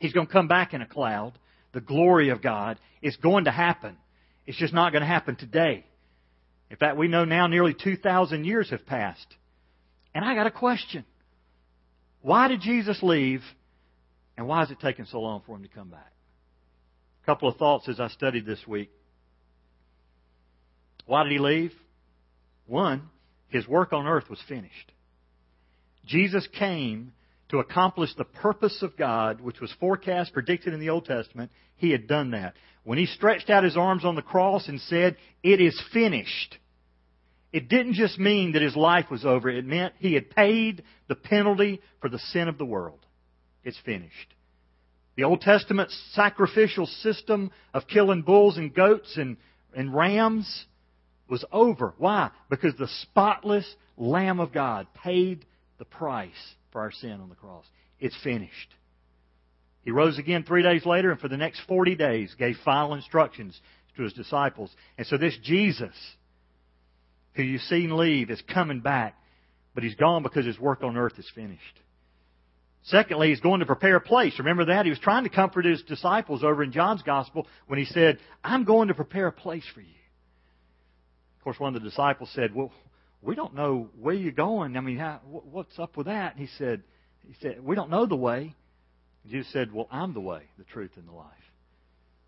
He's 0.00 0.12
going 0.12 0.26
to 0.26 0.32
come 0.32 0.48
back 0.48 0.74
in 0.74 0.82
a 0.82 0.86
cloud. 0.86 1.38
The 1.72 1.80
glory 1.80 2.30
of 2.30 2.42
God 2.42 2.78
is 3.00 3.16
going 3.16 3.44
to 3.44 3.50
happen. 3.50 3.96
It's 4.46 4.58
just 4.58 4.74
not 4.74 4.92
going 4.92 5.02
to 5.02 5.08
happen 5.08 5.36
today. 5.36 5.84
In 6.70 6.76
fact, 6.76 6.96
we 6.96 7.08
know 7.08 7.24
now 7.24 7.46
nearly 7.46 7.74
2,000 7.74 8.44
years 8.44 8.70
have 8.70 8.84
passed. 8.86 9.26
And 10.14 10.24
I 10.24 10.34
got 10.34 10.46
a 10.46 10.50
question. 10.50 11.04
Why 12.22 12.48
did 12.48 12.60
Jesus 12.60 12.98
leave, 13.02 13.42
and 14.36 14.48
why 14.48 14.62
is 14.62 14.70
it 14.70 14.78
taking 14.80 15.04
so 15.04 15.20
long 15.20 15.42
for 15.46 15.56
him 15.56 15.62
to 15.62 15.68
come 15.68 15.90
back? 15.90 16.12
A 17.22 17.26
couple 17.26 17.48
of 17.48 17.56
thoughts 17.56 17.88
as 17.88 18.00
I 18.00 18.08
studied 18.08 18.46
this 18.46 18.66
week. 18.66 18.90
Why 21.06 21.22
did 21.22 21.32
he 21.32 21.38
leave? 21.38 21.72
One, 22.66 23.10
his 23.48 23.68
work 23.68 23.92
on 23.92 24.06
earth 24.06 24.28
was 24.30 24.40
finished. 24.48 24.92
Jesus 26.06 26.46
came 26.58 27.12
to 27.50 27.58
accomplish 27.58 28.14
the 28.14 28.24
purpose 28.24 28.82
of 28.82 28.96
God, 28.96 29.40
which 29.40 29.60
was 29.60 29.72
forecast, 29.78 30.32
predicted 30.32 30.74
in 30.74 30.80
the 30.80 30.90
Old 30.90 31.04
Testament. 31.04 31.50
He 31.76 31.90
had 31.90 32.06
done 32.06 32.32
that. 32.32 32.54
When 32.84 32.98
he 32.98 33.06
stretched 33.06 33.50
out 33.50 33.64
his 33.64 33.76
arms 33.76 34.04
on 34.04 34.14
the 34.14 34.22
cross 34.22 34.68
and 34.68 34.80
said, 34.80 35.16
It 35.42 35.60
is 35.60 35.80
finished, 35.92 36.58
it 37.54 37.68
didn't 37.68 37.94
just 37.94 38.18
mean 38.18 38.52
that 38.52 38.62
his 38.62 38.74
life 38.74 39.10
was 39.12 39.24
over. 39.24 39.48
It 39.48 39.64
meant 39.64 39.94
he 40.00 40.14
had 40.14 40.28
paid 40.30 40.82
the 41.06 41.14
penalty 41.14 41.80
for 42.00 42.08
the 42.08 42.18
sin 42.18 42.48
of 42.48 42.58
the 42.58 42.64
world. 42.64 42.98
It's 43.62 43.78
finished. 43.84 44.34
The 45.16 45.22
Old 45.22 45.40
Testament 45.40 45.92
sacrificial 46.14 46.86
system 46.86 47.52
of 47.72 47.86
killing 47.86 48.22
bulls 48.22 48.58
and 48.58 48.74
goats 48.74 49.16
and, 49.16 49.36
and 49.72 49.94
rams 49.94 50.66
was 51.28 51.44
over. 51.52 51.94
Why? 51.98 52.30
Because 52.50 52.74
the 52.76 52.88
spotless 53.02 53.66
Lamb 53.96 54.40
of 54.40 54.52
God 54.52 54.86
paid 54.94 55.46
the 55.78 55.84
price 55.84 56.30
for 56.72 56.80
our 56.80 56.92
sin 56.92 57.20
on 57.20 57.28
the 57.28 57.34
cross. 57.34 57.64
It's 58.00 58.16
finished. 58.22 58.74
He 59.82 59.90
rose 59.90 60.18
again 60.18 60.44
three 60.44 60.62
days 60.62 60.86
later 60.86 61.10
and 61.10 61.20
for 61.20 61.28
the 61.28 61.36
next 61.36 61.60
40 61.68 61.94
days 61.94 62.34
gave 62.38 62.56
final 62.64 62.94
instructions 62.94 63.58
to 63.96 64.02
his 64.02 64.12
disciples. 64.12 64.70
And 64.96 65.06
so 65.06 65.16
this 65.18 65.36
Jesus, 65.42 65.94
who 67.34 67.42
you've 67.42 67.62
seen 67.62 67.96
leave, 67.96 68.30
is 68.30 68.42
coming 68.52 68.80
back, 68.80 69.16
but 69.74 69.84
he's 69.84 69.94
gone 69.94 70.22
because 70.22 70.46
his 70.46 70.58
work 70.58 70.82
on 70.82 70.96
earth 70.96 71.18
is 71.18 71.30
finished. 71.34 71.80
Secondly, 72.84 73.30
he's 73.30 73.40
going 73.40 73.60
to 73.60 73.66
prepare 73.66 73.96
a 73.96 74.00
place. 74.00 74.34
Remember 74.38 74.66
that? 74.66 74.84
He 74.84 74.90
was 74.90 74.98
trying 74.98 75.24
to 75.24 75.30
comfort 75.30 75.64
his 75.64 75.82
disciples 75.82 76.44
over 76.44 76.62
in 76.62 76.72
John's 76.72 77.02
Gospel 77.02 77.46
when 77.66 77.78
he 77.78 77.86
said, 77.86 78.18
I'm 78.42 78.64
going 78.64 78.88
to 78.88 78.94
prepare 78.94 79.28
a 79.28 79.32
place 79.32 79.64
for 79.74 79.80
you. 79.80 79.86
Course, 81.44 81.60
one 81.60 81.76
of 81.76 81.82
the 81.82 81.88
disciples 81.88 82.30
said, 82.34 82.54
Well, 82.54 82.72
we 83.20 83.34
don't 83.34 83.54
know 83.54 83.90
where 84.00 84.14
you're 84.14 84.32
going. 84.32 84.78
I 84.78 84.80
mean, 84.80 84.96
how, 84.96 85.20
what's 85.26 85.78
up 85.78 85.96
with 85.96 86.06
that? 86.06 86.36
And 86.36 86.40
he 86.40 86.48
said, 86.56 86.82
he 87.26 87.34
said, 87.42 87.62
We 87.62 87.76
don't 87.76 87.90
know 87.90 88.06
the 88.06 88.16
way. 88.16 88.54
And 89.22 89.32
Jesus 89.32 89.52
said, 89.52 89.72
Well, 89.72 89.86
I'm 89.90 90.14
the 90.14 90.20
way, 90.20 90.42
the 90.56 90.64
truth, 90.64 90.92
and 90.96 91.06
the 91.06 91.12
life. 91.12 91.28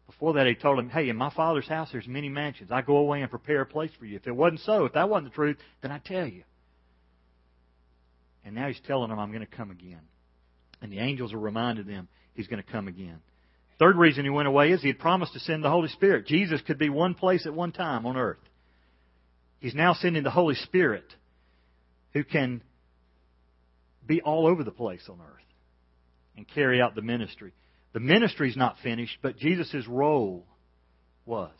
Before 0.07 0.35
that, 0.35 0.47
he 0.47 0.55
told 0.55 0.79
him, 0.79 0.91
Hey, 0.91 1.09
in 1.09 1.17
my 1.17 1.31
Father's 1.35 1.67
house 1.67 1.89
there's 1.91 2.07
many 2.07 2.29
mansions. 2.29 2.71
I 2.71 2.83
go 2.83 2.99
away 2.99 3.23
and 3.23 3.31
prepare 3.31 3.63
a 3.63 3.67
place 3.67 3.91
for 3.99 4.05
you. 4.05 4.17
If 4.17 4.27
it 4.27 4.37
wasn't 4.37 4.61
so, 4.61 4.85
if 4.85 4.93
that 4.93 5.09
wasn't 5.09 5.33
the 5.33 5.35
truth, 5.35 5.57
then 5.81 5.91
I 5.91 5.99
tell 5.99 6.27
you. 6.27 6.45
And 8.45 8.55
now 8.55 8.69
he's 8.69 8.81
telling 8.87 9.09
them, 9.09 9.19
I'm 9.19 9.33
going 9.33 9.47
to 9.47 9.57
come 9.57 9.71
again. 9.71 10.01
And 10.83 10.93
the 10.93 10.99
angels 10.99 11.33
are 11.33 11.39
reminding 11.39 11.87
them 11.87 12.07
he's 12.35 12.47
going 12.49 12.63
to 12.63 12.71
come 12.71 12.87
again. 12.87 13.19
Third 13.79 13.97
reason 13.97 14.25
he 14.25 14.31
went 14.31 14.49
away 14.49 14.73
is 14.73 14.83
he 14.83 14.89
had 14.89 14.99
promised 14.99 15.33
to 15.33 15.41
send 15.41 15.65
the 15.65 15.71
Holy 15.71 15.89
Spirit. 15.89 16.27
Jesus 16.27 16.61
could 16.67 16.79
be 16.79 16.91
one 16.91 17.15
place 17.15 17.47
at 17.47 17.55
one 17.55 17.73
time 17.73 18.07
on 18.07 18.17
earth. 18.17 18.39
He's 19.59 19.75
now 19.75 19.95
sending 19.95 20.23
the 20.23 20.31
Holy 20.31 20.55
Spirit 20.55 21.05
who 22.12 22.25
can 22.25 22.62
be 24.07 24.21
all 24.21 24.47
over 24.47 24.64
the 24.64 24.71
place 24.71 25.03
on 25.09 25.21
earth 25.21 25.42
and 26.37 26.47
carry 26.47 26.81
out 26.81 26.95
the 26.95 27.03
ministry. 27.03 27.53
The 27.92 28.01
ministry 28.01 28.51
is 28.51 28.57
not 28.57 28.77
finished, 28.83 29.19
but 29.23 29.38
Jesus' 29.38 29.87
role 29.88 30.47
was. 31.25 31.55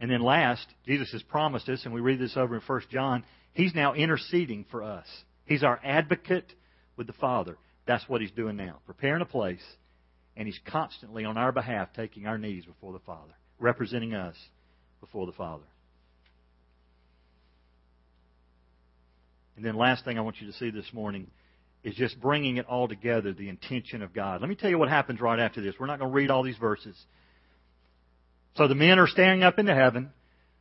And 0.00 0.10
then 0.10 0.20
last, 0.20 0.66
Jesus 0.84 1.12
has 1.12 1.22
promised 1.22 1.68
us, 1.68 1.84
and 1.84 1.94
we 1.94 2.00
read 2.00 2.18
this 2.18 2.36
over 2.36 2.56
in 2.56 2.60
1 2.66 2.80
John, 2.90 3.24
He's 3.52 3.74
now 3.74 3.94
interceding 3.94 4.64
for 4.70 4.82
us. 4.82 5.06
He's 5.44 5.62
our 5.62 5.78
advocate 5.84 6.52
with 6.96 7.06
the 7.06 7.12
Father. 7.12 7.56
That's 7.86 8.08
what 8.08 8.20
He's 8.20 8.32
doing 8.32 8.56
now, 8.56 8.80
preparing 8.86 9.22
a 9.22 9.26
place, 9.26 9.62
and 10.36 10.46
He's 10.46 10.58
constantly 10.66 11.24
on 11.24 11.36
our 11.36 11.52
behalf 11.52 11.90
taking 11.94 12.26
our 12.26 12.38
knees 12.38 12.64
before 12.64 12.92
the 12.92 12.98
Father, 13.00 13.32
representing 13.60 14.14
us 14.14 14.34
before 15.00 15.26
the 15.26 15.32
Father. 15.32 15.64
And 19.56 19.64
then 19.64 19.76
last 19.76 20.04
thing 20.04 20.18
I 20.18 20.22
want 20.22 20.40
you 20.40 20.46
to 20.46 20.52
see 20.54 20.70
this 20.70 20.92
morning 20.92 21.28
is 21.84 21.94
just 21.94 22.20
bringing 22.20 22.56
it 22.56 22.66
all 22.66 22.88
together, 22.88 23.32
the 23.32 23.48
intention 23.48 24.02
of 24.02 24.14
God. 24.14 24.40
Let 24.40 24.48
me 24.48 24.54
tell 24.54 24.70
you 24.70 24.78
what 24.78 24.88
happens 24.88 25.20
right 25.20 25.38
after 25.38 25.60
this. 25.60 25.74
We're 25.78 25.86
not 25.86 25.98
going 25.98 26.10
to 26.10 26.14
read 26.14 26.30
all 26.30 26.42
these 26.42 26.56
verses. 26.56 26.96
So 28.56 28.68
the 28.68 28.74
men 28.74 28.98
are 28.98 29.06
standing 29.06 29.42
up 29.42 29.58
into 29.58 29.74
heaven. 29.74 30.10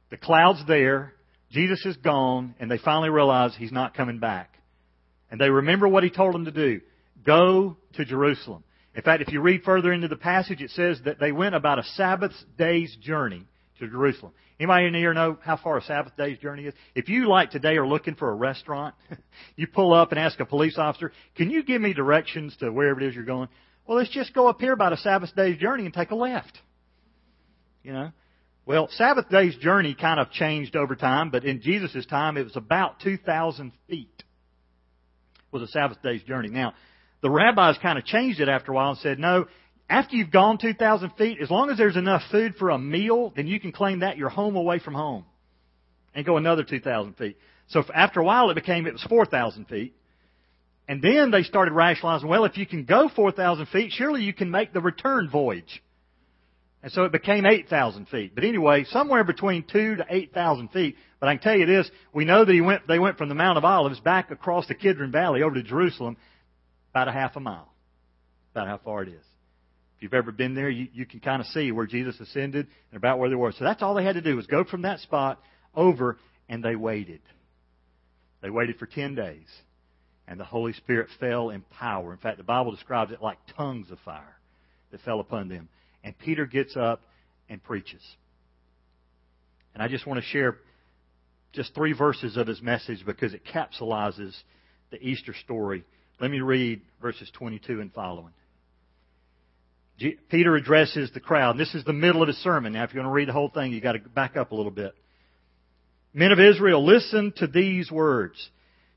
The 0.10 0.18
cloud's 0.18 0.66
there. 0.68 1.14
Jesus 1.52 1.86
is 1.86 1.98
gone, 1.98 2.56
and 2.60 2.72
they 2.72 2.78
finally 2.78 3.10
realize 3.10 3.54
he's 3.56 3.72
not 3.72 3.94
coming 3.94 4.20
back. 4.20 4.58
And 5.30 5.40
they 5.40 5.50
remember 5.50 5.88
what 5.88 6.04
he 6.04 6.10
told 6.10 6.34
them 6.34 6.46
to 6.46 6.52
do. 6.52 6.82
Go 7.26 7.78
to 7.94 8.06
Jerusalem. 8.06 8.64
In 8.96 9.02
fact, 9.04 9.22
if 9.22 9.32
you 9.32 9.42
read 9.42 9.64
further 9.64 9.94
into 9.94 10.08
the 10.08 10.18
passage, 10.18 10.62
it 10.62 10.72
says 10.72 11.00
that 11.06 11.20
they 11.20 11.32
went 11.32 11.56
about 11.56 11.80
a 11.80 11.84
Sabbath 11.84 12.34
day's 12.58 12.96
journey 13.02 13.46
to 13.80 13.88
Jerusalem. 13.88 14.34
Anybody 14.62 14.86
in 14.86 14.93
here 14.93 15.12
know 15.12 15.39
how 15.43 15.58
far 15.58 15.80
a 15.80 15.82
Sabbath 15.82 16.15
day's 16.15 16.38
journey 16.38 16.65
is? 16.65 16.76
If 16.93 17.10
you, 17.10 17.28
like 17.28 17.50
today, 17.50 17.78
are 17.78 17.88
looking 17.88 18.13
for 18.13 18.30
a 18.30 18.36
restaurant, 18.36 18.93
you 19.56 19.65
pull 19.65 19.91
up 19.91 20.12
and 20.12 20.19
ask 20.19 20.39
a 20.39 20.45
police 20.45 20.78
officer, 20.78 21.12
can 21.36 21.50
you 21.50 21.63
give 21.63 21.82
me 21.82 21.93
directions 21.93 22.56
to 22.60 22.71
wherever 22.71 23.02
it 23.02 23.08
is 23.08 23.15
you're 23.15 23.24
going? 23.24 23.50
Well, 23.88 23.97
let's 23.97 24.12
just 24.12 24.36
go 24.36 24.47
up 24.47 24.62
here 24.62 24.74
about 24.74 24.93
a 24.93 24.97
Sabbath 24.97 25.36
day's 25.36 25.58
journey 25.58 25.86
and 25.86 25.93
take 25.95 26.12
a 26.12 26.15
left. 26.15 26.60
you 27.82 27.91
know. 27.91 28.12
Well, 28.67 28.88
Sabbath 28.91 29.30
day's 29.30 29.56
journey 29.56 29.95
kind 30.00 30.19
of 30.19 30.30
changed 30.30 30.76
over 30.76 30.95
time, 30.95 31.32
but 31.32 31.43
in 31.43 31.63
Jesus' 31.63 32.06
time 32.06 32.38
it 32.38 32.43
was 32.43 32.56
about 32.56 33.00
2,000 33.00 33.71
feet 33.89 34.24
was 35.52 35.63
a 35.63 35.67
Sabbath 35.69 36.04
day's 36.04 36.21
journey. 36.21 36.50
Now, 36.50 36.76
the 37.24 37.32
rabbis 37.32 37.80
kind 37.82 37.97
of 37.97 38.06
changed 38.06 38.39
it 38.39 38.47
after 38.47 38.74
a 38.74 38.76
while 38.76 38.91
and 38.91 39.00
said, 39.00 39.17
no, 39.17 39.47
after 39.92 40.16
you've 40.16 40.32
gone 40.32 40.58
2,000 40.58 41.12
feet, 41.18 41.40
as 41.42 41.52
long 41.52 41.70
as 41.70 41.78
there's 41.78 41.98
enough 41.98 42.24
food 42.32 42.56
for 42.58 42.70
a 42.70 42.80
meal, 42.80 43.34
then 43.36 43.46
you 43.46 43.60
can 43.60 43.72
claim 43.72 44.00
that 44.00 44.18
you're 44.18 44.30
home 44.30 44.56
away 44.56 44.80
from 44.80 44.94
home 44.94 45.26
and 46.16 46.26
go 46.26 46.38
another 46.38 46.64
2,000 46.64 47.14
feet. 47.18 47.38
So 47.68 47.84
after 47.94 48.22
a 48.22 48.24
while, 48.24 48.50
it 48.50 48.56
became, 48.56 48.88
it 48.88 48.94
was 48.94 49.04
4,000 49.04 49.66
feet. 49.66 49.94
And 50.88 51.02
then 51.02 51.32
they 51.32 51.44
started 51.44 51.74
rationalizing, 51.74 52.28
well, 52.28 52.46
if 52.46 52.58
you 52.58 52.66
can 52.66 52.86
go 52.86 53.10
4,000 53.14 53.68
feet, 53.68 53.92
surely 53.92 54.24
you 54.24 54.34
can 54.34 54.50
make 54.50 54.74
the 54.74 54.82
return 54.82 55.30
voyage. 55.30 55.84
And 56.84 56.92
so 56.92 57.04
it 57.04 57.12
became 57.12 57.46
8,000 57.46 58.08
feet. 58.08 58.34
But 58.34 58.44
anyway, 58.44 58.86
somewhere 58.86 59.24
between 59.24 59.64
2 59.64 59.98
to 59.98 60.06
8,000 60.10 60.70
feet. 60.70 60.96
But 61.20 61.30
I 61.30 61.36
can 61.36 61.44
tell 61.44 61.58
you 61.58 61.66
this, 61.66 61.90
we 62.14 62.26
know 62.26 62.44
that 62.44 62.52
he 62.52 62.62
went, 62.62 62.88
they 62.88 62.98
went 62.98 63.18
from 63.18 63.30
the 63.30 63.36
Mount 63.36 63.58
of 63.58 63.66
Olives 63.66 64.00
back 64.00 64.32
across 64.32 64.68
the 64.68 64.74
Kidron 64.74 65.12
Valley 65.12 65.44
over 65.44 65.56
to 65.56 65.64
Jerusalem 65.64 66.18
about 66.92 67.08
a 67.08 67.12
half 67.12 67.36
a 67.36 67.40
mile. 67.40 67.72
About 68.54 68.68
how 68.68 68.80
far 68.84 69.04
it 69.04 69.10
is. 69.10 69.31
If 70.02 70.06
you've 70.06 70.14
ever 70.16 70.32
been 70.32 70.56
there, 70.56 70.68
you, 70.68 70.88
you 70.94 71.06
can 71.06 71.20
kind 71.20 71.42
of 71.42 71.46
see 71.50 71.72
where 71.72 71.86
Jesus 71.86 72.20
ascended 72.20 72.66
and 72.90 72.98
about 72.98 73.20
where 73.20 73.30
they 73.30 73.36
were. 73.36 73.52
So 73.52 73.64
that's 73.64 73.84
all 73.84 73.94
they 73.94 74.04
had 74.04 74.16
to 74.16 74.22
do 74.22 74.36
was 74.36 74.48
go 74.48 74.64
from 74.64 74.82
that 74.82 75.00
spot 75.00 75.40
over 75.76 76.18
and 76.50 76.64
they 76.64 76.76
waited. 76.76 77.22
They 78.42 78.50
waited 78.50 78.80
for 78.80 78.88
10 78.88 79.14
days. 79.14 79.46
And 80.28 80.40
the 80.40 80.44
Holy 80.44 80.74
Spirit 80.74 81.08
fell 81.20 81.52
in 81.52 81.62
power. 81.78 82.12
In 82.12 82.18
fact, 82.18 82.40
the 82.40 82.44
Bible 82.44 82.72
describes 82.72 83.12
it 83.12 83.22
like 83.22 83.38
tongues 83.56 83.92
of 83.92 84.00
fire 84.04 84.40
that 84.90 85.02
fell 85.02 85.20
upon 85.20 85.50
them. 85.50 85.70
And 86.04 86.18
Peter 86.18 86.48
gets 86.48 86.76
up 86.76 87.04
and 87.48 87.62
preaches. 87.62 88.02
And 89.76 89.84
I 89.84 89.88
just 89.88 90.08
want 90.08 90.20
to 90.20 90.26
share 90.26 90.58
just 91.54 91.76
three 91.76 91.94
verses 91.94 92.38
of 92.38 92.48
his 92.48 92.60
message 92.60 93.06
because 93.06 93.36
it 93.36 93.44
capsulizes 93.46 94.36
the 94.90 94.98
Easter 95.00 95.36
story. 95.44 95.84
Let 96.20 96.32
me 96.32 96.40
read 96.40 96.82
verses 97.00 97.30
22 97.38 97.82
and 97.82 97.94
following. 97.94 98.34
Peter 100.30 100.56
addresses 100.56 101.12
the 101.14 101.20
crowd. 101.20 101.58
This 101.58 101.74
is 101.74 101.84
the 101.84 101.94
middle 101.94 102.22
of 102.22 102.28
his 102.28 102.38
sermon. 102.38 102.74
Now, 102.74 102.84
if 102.84 102.94
you're 102.94 103.04
going 103.04 103.12
to 103.12 103.16
read 103.16 103.28
the 103.28 103.34
whole 103.34 103.50
thing, 103.50 103.72
you've 103.72 103.84
got 103.84 103.94
to 103.94 104.00
back 104.00 104.38
up 104.38 104.52
a 104.52 104.56
little 104.56 104.72
bit. 104.72 104.94
Men 106.14 106.32
of 106.32 106.40
Israel, 106.40 106.86
listen 106.86 107.34
to 107.38 107.48
these 107.48 107.92
words. 107.92 108.50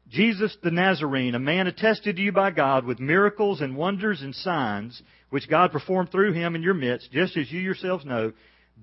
Jesus 0.09 0.57
the 0.63 0.71
Nazarene, 0.71 1.35
a 1.35 1.39
man 1.39 1.67
attested 1.67 2.17
to 2.17 2.23
you 2.23 2.33
by 2.33 2.51
God 2.51 2.85
with 2.85 3.01
miracles 3.01 3.61
and 3.61 3.77
wonders 3.77 4.21
and 4.21 4.35
signs, 4.35 5.01
which 5.31 5.49
God 5.49 5.73
performed 5.73 6.11
through 6.11 6.33
him 6.33 6.55
in 6.55 6.63
your 6.63 6.75
midst, 6.75 7.11
just 7.11 7.37
as 7.37 7.51
you 7.51 7.61
yourselves 7.61 8.05
know, 8.05 8.33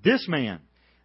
this 0.04 0.28
man, 0.28 0.62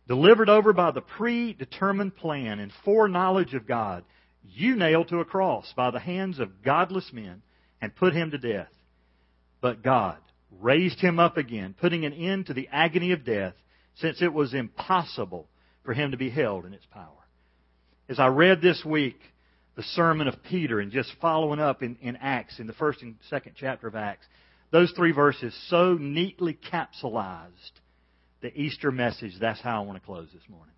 delivered 0.09 0.49
over 0.49 0.73
by 0.73 0.91
the 0.91 1.03
predetermined 1.03 2.17
plan 2.17 2.61
and 2.61 2.73
foreknowledge 2.85 3.55
of 3.55 3.67
God, 3.67 4.05
you 4.43 4.77
nailed 4.77 5.09
to 5.09 5.19
a 5.19 5.25
cross 5.25 5.71
by 5.77 5.91
the 5.91 5.99
hands 5.99 6.39
of 6.39 6.63
godless 6.63 7.11
men 7.13 7.43
and 7.83 7.95
put 7.95 8.15
him 8.15 8.31
to 8.31 8.39
death. 8.39 8.71
But 9.61 9.83
God 9.83 10.19
raised 10.61 11.01
him 11.01 11.19
up 11.19 11.37
again, 11.37 11.75
putting 11.79 12.05
an 12.05 12.13
end 12.13 12.47
to 12.47 12.55
the 12.55 12.69
agony 12.71 13.13
of 13.13 13.25
death, 13.25 13.55
since 13.97 14.21
it 14.23 14.33
was 14.33 14.55
impossible 14.55 15.49
for 15.85 15.95
him 15.95 16.11
to 16.11 16.17
be 16.17 16.31
held 16.31 16.65
in 16.67 16.75
its 16.75 16.87
power. 16.87 17.11
As 18.09 18.19
I 18.19 18.27
read 18.27 18.61
this 18.61 18.85
week, 18.85 19.19
the 19.77 19.83
sermon 19.83 20.27
of 20.27 20.43
Peter 20.43 20.81
and 20.81 20.91
just 20.91 21.13
following 21.21 21.61
up 21.61 21.83
in, 21.83 21.97
in 22.01 22.17
Acts, 22.17 22.59
in 22.59 22.67
the 22.67 22.73
first 22.73 23.03
and 23.03 23.17
second 23.29 23.53
chapter 23.57 23.87
of 23.87 23.95
Acts. 23.95 24.27
Those 24.71 24.91
three 24.93 25.13
verses 25.13 25.57
so 25.69 25.95
neatly 25.95 26.59
capsulized 26.73 27.73
the 28.41 28.53
Easter 28.59 28.91
message. 28.91 29.33
That's 29.41 29.61
how 29.61 29.83
I 29.83 29.87
want 29.87 30.01
to 30.01 30.07
close 30.07 30.29
this 30.33 30.43
morning. 30.49 30.75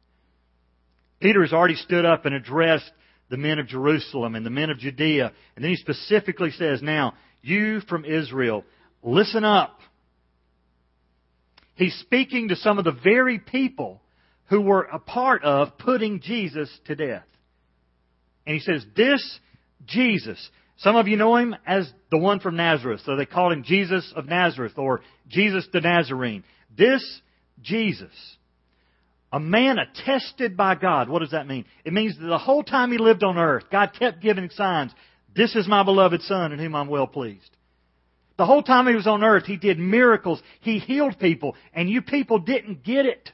Peter 1.20 1.42
has 1.42 1.52
already 1.52 1.74
stood 1.74 2.04
up 2.04 2.26
and 2.26 2.34
addressed 2.34 2.90
the 3.30 3.36
men 3.36 3.58
of 3.58 3.66
Jerusalem 3.66 4.34
and 4.34 4.44
the 4.44 4.50
men 4.50 4.70
of 4.70 4.78
Judea. 4.78 5.32
And 5.56 5.64
then 5.64 5.70
he 5.70 5.76
specifically 5.76 6.50
says, 6.52 6.82
Now, 6.82 7.14
you 7.42 7.80
from 7.80 8.04
Israel, 8.04 8.64
listen 9.02 9.44
up. 9.44 9.78
He's 11.74 11.94
speaking 12.00 12.48
to 12.48 12.56
some 12.56 12.78
of 12.78 12.84
the 12.84 12.92
very 13.04 13.38
people 13.38 14.00
who 14.48 14.60
were 14.60 14.82
a 14.82 14.98
part 14.98 15.44
of 15.44 15.78
putting 15.78 16.20
Jesus 16.20 16.70
to 16.86 16.96
death. 16.96 17.26
And 18.46 18.54
he 18.54 18.60
says, 18.60 18.84
This 18.96 19.38
Jesus. 19.86 20.50
Some 20.78 20.96
of 20.96 21.08
you 21.08 21.16
know 21.16 21.36
him 21.36 21.56
as 21.66 21.90
the 22.10 22.18
one 22.18 22.40
from 22.40 22.56
Nazareth. 22.56 23.00
So 23.04 23.16
they 23.16 23.26
called 23.26 23.52
him 23.52 23.64
Jesus 23.64 24.12
of 24.14 24.26
Nazareth 24.26 24.78
or 24.78 25.00
Jesus 25.28 25.66
the 25.72 25.80
Nazarene. 25.80 26.44
This 26.76 27.02
Jesus, 27.60 28.12
a 29.32 29.40
man 29.40 29.78
attested 29.78 30.56
by 30.56 30.76
God. 30.76 31.08
What 31.08 31.20
does 31.20 31.32
that 31.32 31.48
mean? 31.48 31.64
It 31.84 31.92
means 31.92 32.16
that 32.18 32.26
the 32.26 32.38
whole 32.38 32.62
time 32.62 32.92
he 32.92 32.98
lived 32.98 33.24
on 33.24 33.36
earth, 33.36 33.64
God 33.72 33.90
kept 33.98 34.22
giving 34.22 34.50
signs. 34.50 34.92
This 35.34 35.56
is 35.56 35.66
my 35.66 35.82
beloved 35.82 36.22
Son 36.22 36.52
in 36.52 36.60
whom 36.60 36.76
I'm 36.76 36.88
well 36.88 37.08
pleased. 37.08 37.50
The 38.38 38.46
whole 38.46 38.62
time 38.62 38.86
he 38.86 38.94
was 38.94 39.08
on 39.08 39.24
earth, 39.24 39.44
he 39.44 39.56
did 39.56 39.78
miracles. 39.78 40.40
He 40.60 40.78
healed 40.78 41.18
people, 41.18 41.56
and 41.74 41.90
you 41.90 42.00
people 42.02 42.38
didn't 42.38 42.84
get 42.84 43.04
it. 43.04 43.30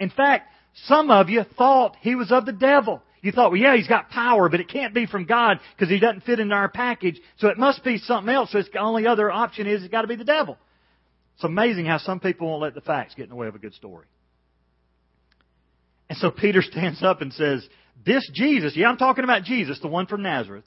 In 0.00 0.10
fact, 0.10 0.50
some 0.86 1.10
of 1.10 1.30
you 1.30 1.44
thought 1.56 1.96
he 2.00 2.16
was 2.16 2.32
of 2.32 2.44
the 2.44 2.52
devil. 2.52 3.00
You 3.22 3.30
thought, 3.32 3.52
well, 3.52 3.60
yeah, 3.60 3.76
he's 3.76 3.88
got 3.88 4.10
power, 4.10 4.48
but 4.48 4.60
it 4.60 4.68
can't 4.68 4.92
be 4.92 5.06
from 5.06 5.24
God 5.24 5.60
because 5.74 5.88
he 5.88 6.00
doesn't 6.00 6.24
fit 6.24 6.40
into 6.40 6.54
our 6.54 6.68
package. 6.68 7.18
So 7.38 7.48
it 7.48 7.58
must 7.58 7.84
be 7.84 7.96
something 7.96 8.34
else. 8.34 8.50
So 8.50 8.60
the 8.60 8.78
only 8.80 9.06
other 9.06 9.30
option 9.30 9.66
is 9.68 9.82
it's 9.82 9.90
got 9.90 10.02
to 10.02 10.08
be 10.08 10.16
the 10.16 10.24
devil. 10.24 10.58
It's 11.36 11.44
amazing 11.44 11.86
how 11.86 11.98
some 11.98 12.18
people 12.18 12.48
won't 12.48 12.60
let 12.60 12.74
the 12.74 12.80
facts 12.80 13.14
get 13.14 13.22
in 13.22 13.30
the 13.30 13.36
way 13.36 13.46
of 13.46 13.54
a 13.54 13.58
good 13.58 13.74
story. 13.74 14.06
And 16.10 16.18
so 16.18 16.30
Peter 16.30 16.60
stands 16.70 17.02
up 17.04 17.22
and 17.22 17.32
says, 17.32 17.66
This 18.04 18.28
Jesus, 18.34 18.76
yeah, 18.76 18.88
I'm 18.88 18.98
talking 18.98 19.24
about 19.24 19.44
Jesus, 19.44 19.78
the 19.80 19.88
one 19.88 20.06
from 20.06 20.22
Nazareth, 20.22 20.64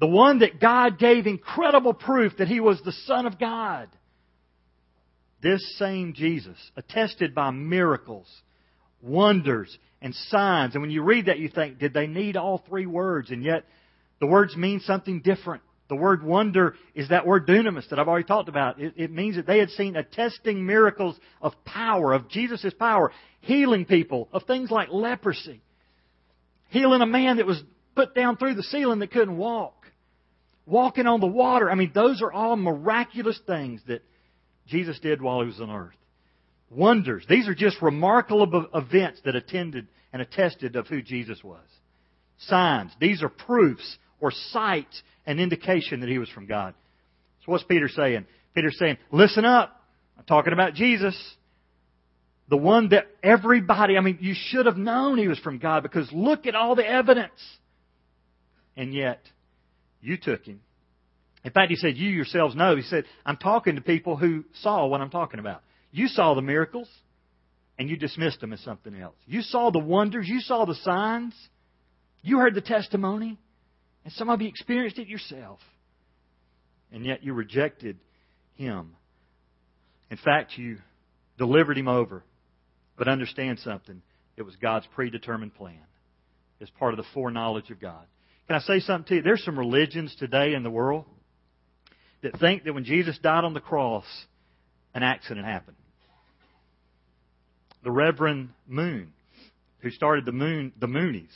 the 0.00 0.06
one 0.06 0.40
that 0.40 0.60
God 0.60 0.98
gave 0.98 1.26
incredible 1.26 1.94
proof 1.94 2.36
that 2.38 2.48
he 2.48 2.60
was 2.60 2.80
the 2.84 2.92
Son 2.92 3.26
of 3.26 3.38
God. 3.38 3.88
This 5.42 5.76
same 5.78 6.14
Jesus, 6.14 6.56
attested 6.76 7.34
by 7.34 7.50
miracles, 7.50 8.26
wonders, 9.02 9.76
and 10.00 10.14
signs. 10.14 10.74
And 10.74 10.82
when 10.82 10.90
you 10.90 11.02
read 11.02 11.26
that, 11.26 11.38
you 11.38 11.48
think, 11.48 11.78
did 11.78 11.94
they 11.94 12.06
need 12.06 12.36
all 12.36 12.62
three 12.68 12.86
words? 12.86 13.30
And 13.30 13.42
yet, 13.42 13.64
the 14.20 14.26
words 14.26 14.56
mean 14.56 14.80
something 14.80 15.20
different. 15.20 15.62
The 15.88 15.96
word 15.96 16.22
wonder 16.22 16.74
is 16.94 17.08
that 17.08 17.26
word 17.26 17.46
dunamis 17.46 17.88
that 17.88 17.98
I've 17.98 18.08
already 18.08 18.26
talked 18.26 18.48
about. 18.48 18.80
It, 18.80 18.94
it 18.96 19.10
means 19.10 19.36
that 19.36 19.46
they 19.46 19.58
had 19.58 19.70
seen 19.70 19.96
attesting 19.96 20.66
miracles 20.66 21.18
of 21.40 21.52
power, 21.64 22.12
of 22.12 22.28
Jesus' 22.28 22.74
power, 22.78 23.10
healing 23.40 23.86
people 23.86 24.28
of 24.32 24.42
things 24.42 24.70
like 24.70 24.88
leprosy, 24.90 25.62
healing 26.68 27.00
a 27.00 27.06
man 27.06 27.38
that 27.38 27.46
was 27.46 27.62
put 27.94 28.14
down 28.14 28.36
through 28.36 28.54
the 28.54 28.62
ceiling 28.64 28.98
that 28.98 29.10
couldn't 29.10 29.38
walk, 29.38 29.77
walking 30.68 31.06
on 31.06 31.20
the 31.20 31.26
water. 31.26 31.70
I 31.70 31.74
mean, 31.74 31.92
those 31.94 32.22
are 32.22 32.32
all 32.32 32.56
miraculous 32.56 33.40
things 33.46 33.80
that 33.88 34.02
Jesus 34.66 34.98
did 35.00 35.22
while 35.22 35.40
he 35.40 35.46
was 35.46 35.60
on 35.60 35.70
earth 35.70 35.94
wonders. 36.70 37.24
These 37.28 37.48
are 37.48 37.54
just 37.54 37.80
remarkable 37.80 38.66
events 38.74 39.20
that 39.24 39.36
attended 39.36 39.86
and 40.12 40.22
attested 40.22 40.76
of 40.76 40.86
who 40.86 41.02
Jesus 41.02 41.42
was. 41.42 41.64
Signs. 42.38 42.92
These 43.00 43.22
are 43.22 43.28
proofs 43.28 43.98
or 44.20 44.30
sights 44.30 45.02
and 45.26 45.40
indication 45.40 46.00
that 46.00 46.08
he 46.08 46.18
was 46.18 46.28
from 46.30 46.46
God. 46.46 46.74
So 47.44 47.52
what's 47.52 47.64
Peter 47.64 47.88
saying? 47.88 48.26
Peter's 48.54 48.78
saying, 48.78 48.98
listen 49.10 49.44
up. 49.44 49.74
I'm 50.16 50.24
talking 50.24 50.52
about 50.52 50.74
Jesus. 50.74 51.16
The 52.48 52.56
one 52.56 52.90
that 52.90 53.06
everybody, 53.22 53.96
I 53.96 54.00
mean, 54.00 54.18
you 54.20 54.34
should 54.34 54.66
have 54.66 54.76
known 54.76 55.18
he 55.18 55.28
was 55.28 55.38
from 55.38 55.58
God 55.58 55.82
because 55.82 56.10
look 56.12 56.46
at 56.46 56.54
all 56.54 56.74
the 56.74 56.86
evidence. 56.86 57.40
And 58.76 58.94
yet, 58.94 59.20
you 60.00 60.16
took 60.16 60.44
him. 60.44 60.60
In 61.44 61.52
fact, 61.52 61.70
he 61.70 61.76
said, 61.76 61.96
you 61.96 62.10
yourselves 62.10 62.54
know. 62.54 62.76
He 62.76 62.82
said, 62.82 63.04
I'm 63.24 63.36
talking 63.36 63.76
to 63.76 63.80
people 63.80 64.16
who 64.16 64.44
saw 64.60 64.86
what 64.86 65.00
I'm 65.00 65.10
talking 65.10 65.40
about. 65.40 65.62
You 65.90 66.08
saw 66.08 66.34
the 66.34 66.42
miracles 66.42 66.88
and 67.78 67.88
you 67.88 67.96
dismissed 67.96 68.40
them 68.40 68.52
as 68.52 68.60
something 68.60 68.94
else. 68.94 69.14
You 69.26 69.42
saw 69.42 69.70
the 69.70 69.78
wonders, 69.78 70.26
you 70.28 70.40
saw 70.40 70.64
the 70.64 70.74
signs, 70.74 71.34
you 72.22 72.38
heard 72.38 72.54
the 72.54 72.60
testimony, 72.60 73.38
and 74.04 74.12
some 74.14 74.28
of 74.28 74.42
you 74.42 74.48
experienced 74.48 74.98
it 74.98 75.06
yourself. 75.06 75.60
And 76.92 77.04
yet 77.04 77.22
you 77.22 77.34
rejected 77.34 77.98
him. 78.54 78.96
In 80.10 80.16
fact, 80.16 80.56
you 80.56 80.78
delivered 81.36 81.78
him 81.78 81.88
over. 81.88 82.24
But 82.96 83.08
understand 83.08 83.60
something. 83.60 84.02
It 84.36 84.42
was 84.42 84.56
God's 84.56 84.86
predetermined 84.94 85.54
plan. 85.54 85.78
It's 86.60 86.70
part 86.78 86.92
of 86.92 86.98
the 86.98 87.06
foreknowledge 87.14 87.70
of 87.70 87.80
God. 87.80 88.04
Can 88.48 88.56
I 88.56 88.60
say 88.60 88.80
something 88.80 89.08
to 89.08 89.14
you? 89.16 89.22
There's 89.22 89.44
some 89.44 89.58
religions 89.58 90.16
today 90.18 90.54
in 90.54 90.62
the 90.62 90.70
world 90.70 91.04
that 92.22 92.40
think 92.40 92.64
that 92.64 92.72
when 92.72 92.84
Jesus 92.84 93.18
died 93.18 93.44
on 93.44 93.52
the 93.52 93.60
cross, 93.60 94.06
an 94.94 95.02
accident 95.02 95.46
happened. 95.46 95.76
The 97.84 97.90
Reverend 97.90 98.48
Moon, 98.66 99.12
who 99.80 99.90
started 99.90 100.24
the 100.24 100.32
Moon, 100.32 100.72
the 100.80 100.86
Moonies, 100.86 101.30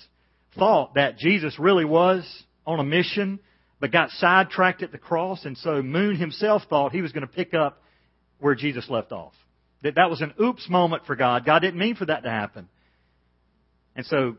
thought 0.59 0.94
that 0.94 1.18
Jesus 1.18 1.59
really 1.59 1.85
was 1.85 2.25
on 2.66 2.81
a 2.81 2.85
mission, 2.85 3.38
but 3.79 3.92
got 3.92 4.11
sidetracked 4.11 4.83
at 4.83 4.90
the 4.90 4.98
cross, 4.98 5.44
and 5.44 5.57
so 5.59 5.83
Moon 5.83 6.16
himself 6.16 6.62
thought 6.70 6.92
he 6.92 7.03
was 7.03 7.12
going 7.12 7.27
to 7.27 7.33
pick 7.33 7.53
up 7.53 7.83
where 8.40 8.55
Jesus 8.55 8.88
left 8.88 9.12
off. 9.12 9.35
That 9.83 9.96
that 9.96 10.09
was 10.09 10.22
an 10.22 10.33
oops 10.40 10.68
moment 10.68 11.05
for 11.07 11.14
God. 11.14 11.44
God 11.44 11.61
didn't 11.61 11.79
mean 11.79 11.94
for 11.94 12.07
that 12.07 12.22
to 12.22 12.31
happen. 12.31 12.68
And 13.94 14.07
so, 14.07 14.37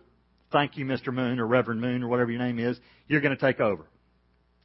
thank 0.53 0.77
you, 0.77 0.85
Mr. 0.85 1.13
Moon 1.13 1.39
or 1.39 1.45
Reverend 1.45 1.81
Moon 1.81 2.03
or 2.03 2.07
whatever 2.07 2.31
your 2.31 2.41
name 2.41 2.59
is. 2.59 2.79
You're 3.07 3.19
going 3.19 3.35
to 3.35 3.45
take 3.45 3.59
over. 3.59 3.85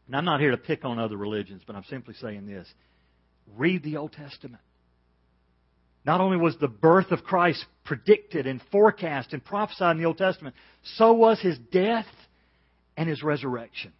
And 0.06 0.14
I'm 0.14 0.24
not 0.24 0.40
here 0.40 0.52
to 0.52 0.56
pick 0.56 0.84
on 0.84 1.00
other 1.00 1.16
religions, 1.16 1.62
but 1.66 1.74
I'm 1.74 1.84
simply 1.84 2.14
saying 2.14 2.46
this. 2.46 2.68
Read 3.56 3.82
the 3.82 3.96
Old 3.96 4.12
Testament. 4.12 4.62
Not 6.04 6.20
only 6.20 6.36
was 6.36 6.56
the 6.58 6.68
birth 6.68 7.10
of 7.10 7.24
Christ 7.24 7.64
predicted 7.84 8.46
and 8.46 8.62
forecast 8.70 9.32
and 9.32 9.44
prophesied 9.44 9.96
in 9.96 9.98
the 10.02 10.06
Old 10.06 10.18
Testament, 10.18 10.54
so 10.96 11.12
was 11.12 11.40
his 11.40 11.58
death 11.72 12.06
and 12.96 13.08
his 13.08 13.22
resurrection. 13.22 13.92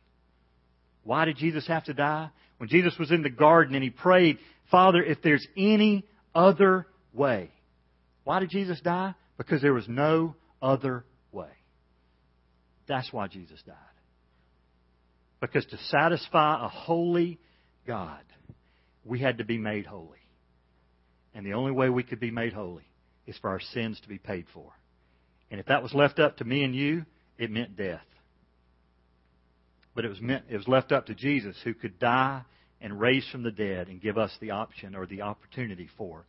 Why 1.05 1.24
did 1.24 1.37
Jesus 1.37 1.66
have 1.66 1.85
to 1.85 1.94
die? 1.94 2.31
When 2.59 2.68
Jesus 2.68 2.94
was 2.98 3.11
in 3.11 3.22
the 3.22 3.31
garden 3.31 3.74
and 3.74 3.83
he 3.83 3.90
prayed, 3.90 4.38
Father, 4.70 5.03
if 5.03 5.22
there's 5.22 5.46
any 5.57 6.05
other 6.35 6.87
way. 7.12 7.51
Why 8.24 8.40
did 8.40 8.51
Jesus 8.51 8.81
die? 8.81 9.14
Because 9.37 9.62
there 9.62 9.74
was 9.74 9.88
no 9.88 10.35
other 10.61 11.05
way. 11.33 11.48
That's 12.88 13.12
why 13.12 13.29
Jesus 13.29 13.61
died. 13.66 13.77
Because 15.40 15.66
to 15.66 15.79
satisfy 15.88 16.64
a 16.64 16.68
holy 16.68 17.38
God, 17.87 18.22
we 19.05 19.20
had 19.20 19.38
to 19.38 19.44
be 19.44 19.59
made 19.59 19.87
holy. 19.87 20.18
And 21.35 21.46
the 21.46 21.53
only 21.53 21.72
way 21.72 21.88
we 21.88 22.03
could 22.03 22.18
be 22.18 22.31
made 22.31 22.53
holy 22.53 22.88
is 23.27 23.37
for 23.38 23.51
our 23.51 23.61
sins 23.61 24.01
to 24.01 24.09
be 24.09 24.18
paid 24.18 24.46
for. 24.53 24.72
And 25.51 25.61
if 25.61 25.66
that 25.66 25.83
was 25.83 25.94
left 25.94 26.18
up 26.18 26.38
to 26.38 26.44
me 26.44 26.64
and 26.64 26.74
you, 26.74 27.05
it 27.38 27.51
meant 27.51 27.77
death. 27.77 28.01
But 29.94 30.05
it 30.05 30.09
was 30.09 30.20
meant 30.20 30.44
it 30.48 30.57
was 30.57 30.68
left 30.68 30.92
up 30.92 31.07
to 31.07 31.14
Jesus 31.14 31.57
who 31.62 31.74
could 31.74 31.98
die 31.98 32.42
and 32.81 33.01
raise 33.01 33.27
from 33.31 33.42
the 33.42 33.51
dead 33.51 33.88
and 33.88 34.01
give 34.01 34.18
us 34.18 34.33
the 34.40 34.53
option 34.53 34.94
or 34.94 35.07
the 35.07 35.22
opportunity 35.22 35.88
for 35.96 36.24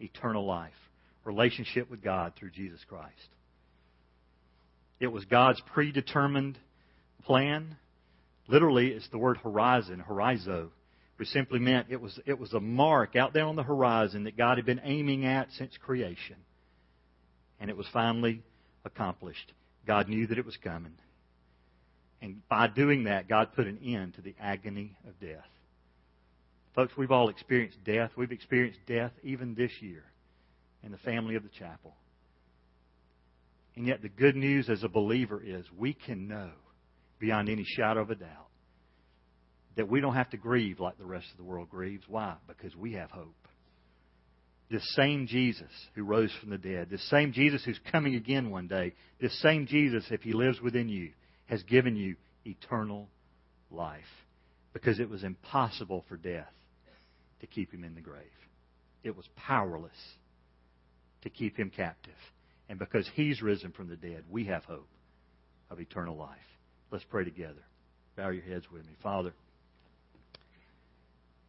eternal 0.00 0.44
life, 0.44 0.72
relationship 1.24 1.90
with 1.90 2.02
God 2.02 2.32
through 2.36 2.50
Jesus 2.50 2.80
Christ. 2.88 3.28
It 5.04 5.12
was 5.12 5.26
God's 5.26 5.60
predetermined 5.74 6.58
plan. 7.24 7.76
Literally, 8.48 8.88
it's 8.88 9.06
the 9.10 9.18
word 9.18 9.36
horizon, 9.36 10.02
horizo, 10.08 10.70
which 11.18 11.28
simply 11.28 11.58
meant 11.58 11.88
it 11.90 12.00
was, 12.00 12.18
it 12.24 12.38
was 12.38 12.54
a 12.54 12.60
mark 12.60 13.14
out 13.14 13.34
there 13.34 13.44
on 13.44 13.54
the 13.54 13.62
horizon 13.62 14.24
that 14.24 14.38
God 14.38 14.56
had 14.56 14.64
been 14.64 14.80
aiming 14.82 15.26
at 15.26 15.52
since 15.52 15.76
creation. 15.76 16.36
And 17.60 17.68
it 17.68 17.76
was 17.76 17.86
finally 17.92 18.42
accomplished. 18.86 19.52
God 19.86 20.08
knew 20.08 20.26
that 20.26 20.38
it 20.38 20.46
was 20.46 20.56
coming. 20.56 20.94
And 22.22 22.40
by 22.48 22.68
doing 22.68 23.04
that, 23.04 23.28
God 23.28 23.52
put 23.54 23.66
an 23.66 23.80
end 23.84 24.14
to 24.14 24.22
the 24.22 24.34
agony 24.40 24.96
of 25.06 25.20
death. 25.20 25.44
Folks, 26.74 26.96
we've 26.96 27.12
all 27.12 27.28
experienced 27.28 27.84
death. 27.84 28.10
We've 28.16 28.32
experienced 28.32 28.80
death 28.86 29.12
even 29.22 29.54
this 29.54 29.70
year 29.80 30.02
in 30.82 30.92
the 30.92 30.98
family 30.98 31.34
of 31.34 31.42
the 31.42 31.50
chapel. 31.50 31.94
And 33.76 33.86
yet, 33.86 34.02
the 34.02 34.08
good 34.08 34.36
news 34.36 34.68
as 34.68 34.84
a 34.84 34.88
believer 34.88 35.42
is 35.44 35.64
we 35.76 35.94
can 35.94 36.28
know 36.28 36.50
beyond 37.18 37.48
any 37.48 37.64
shadow 37.64 38.02
of 38.02 38.10
a 38.10 38.14
doubt 38.14 38.48
that 39.76 39.88
we 39.88 40.00
don't 40.00 40.14
have 40.14 40.30
to 40.30 40.36
grieve 40.36 40.78
like 40.78 40.98
the 40.98 41.04
rest 41.04 41.26
of 41.32 41.36
the 41.36 41.44
world 41.44 41.68
grieves. 41.68 42.04
Why? 42.06 42.36
Because 42.46 42.76
we 42.76 42.92
have 42.92 43.10
hope. 43.10 43.34
This 44.70 44.94
same 44.94 45.26
Jesus 45.26 45.70
who 45.94 46.04
rose 46.04 46.32
from 46.40 46.50
the 46.50 46.58
dead, 46.58 46.88
this 46.90 47.08
same 47.10 47.32
Jesus 47.32 47.64
who's 47.64 47.80
coming 47.90 48.14
again 48.14 48.50
one 48.50 48.66
day, 48.66 48.94
this 49.20 49.36
same 49.42 49.66
Jesus, 49.66 50.04
if 50.10 50.22
he 50.22 50.32
lives 50.32 50.60
within 50.60 50.88
you, 50.88 51.10
has 51.46 51.62
given 51.64 51.96
you 51.96 52.16
eternal 52.44 53.08
life. 53.70 54.00
Because 54.72 54.98
it 55.00 55.08
was 55.08 55.22
impossible 55.22 56.04
for 56.08 56.16
death 56.16 56.50
to 57.40 57.46
keep 57.46 57.72
him 57.72 57.84
in 57.84 57.94
the 57.94 58.00
grave. 58.00 58.24
It 59.02 59.16
was 59.16 59.28
powerless 59.36 59.92
to 61.22 61.30
keep 61.30 61.56
him 61.56 61.70
captive. 61.70 62.14
And 62.74 62.78
because 62.80 63.08
he's 63.14 63.40
risen 63.40 63.70
from 63.70 63.86
the 63.86 63.94
dead, 63.94 64.24
we 64.28 64.46
have 64.46 64.64
hope 64.64 64.88
of 65.70 65.78
eternal 65.78 66.16
life. 66.16 66.34
Let's 66.90 67.04
pray 67.08 67.22
together. 67.22 67.62
Bow 68.16 68.30
your 68.30 68.42
heads 68.42 68.64
with 68.68 68.84
me. 68.84 68.94
Father, 69.00 69.32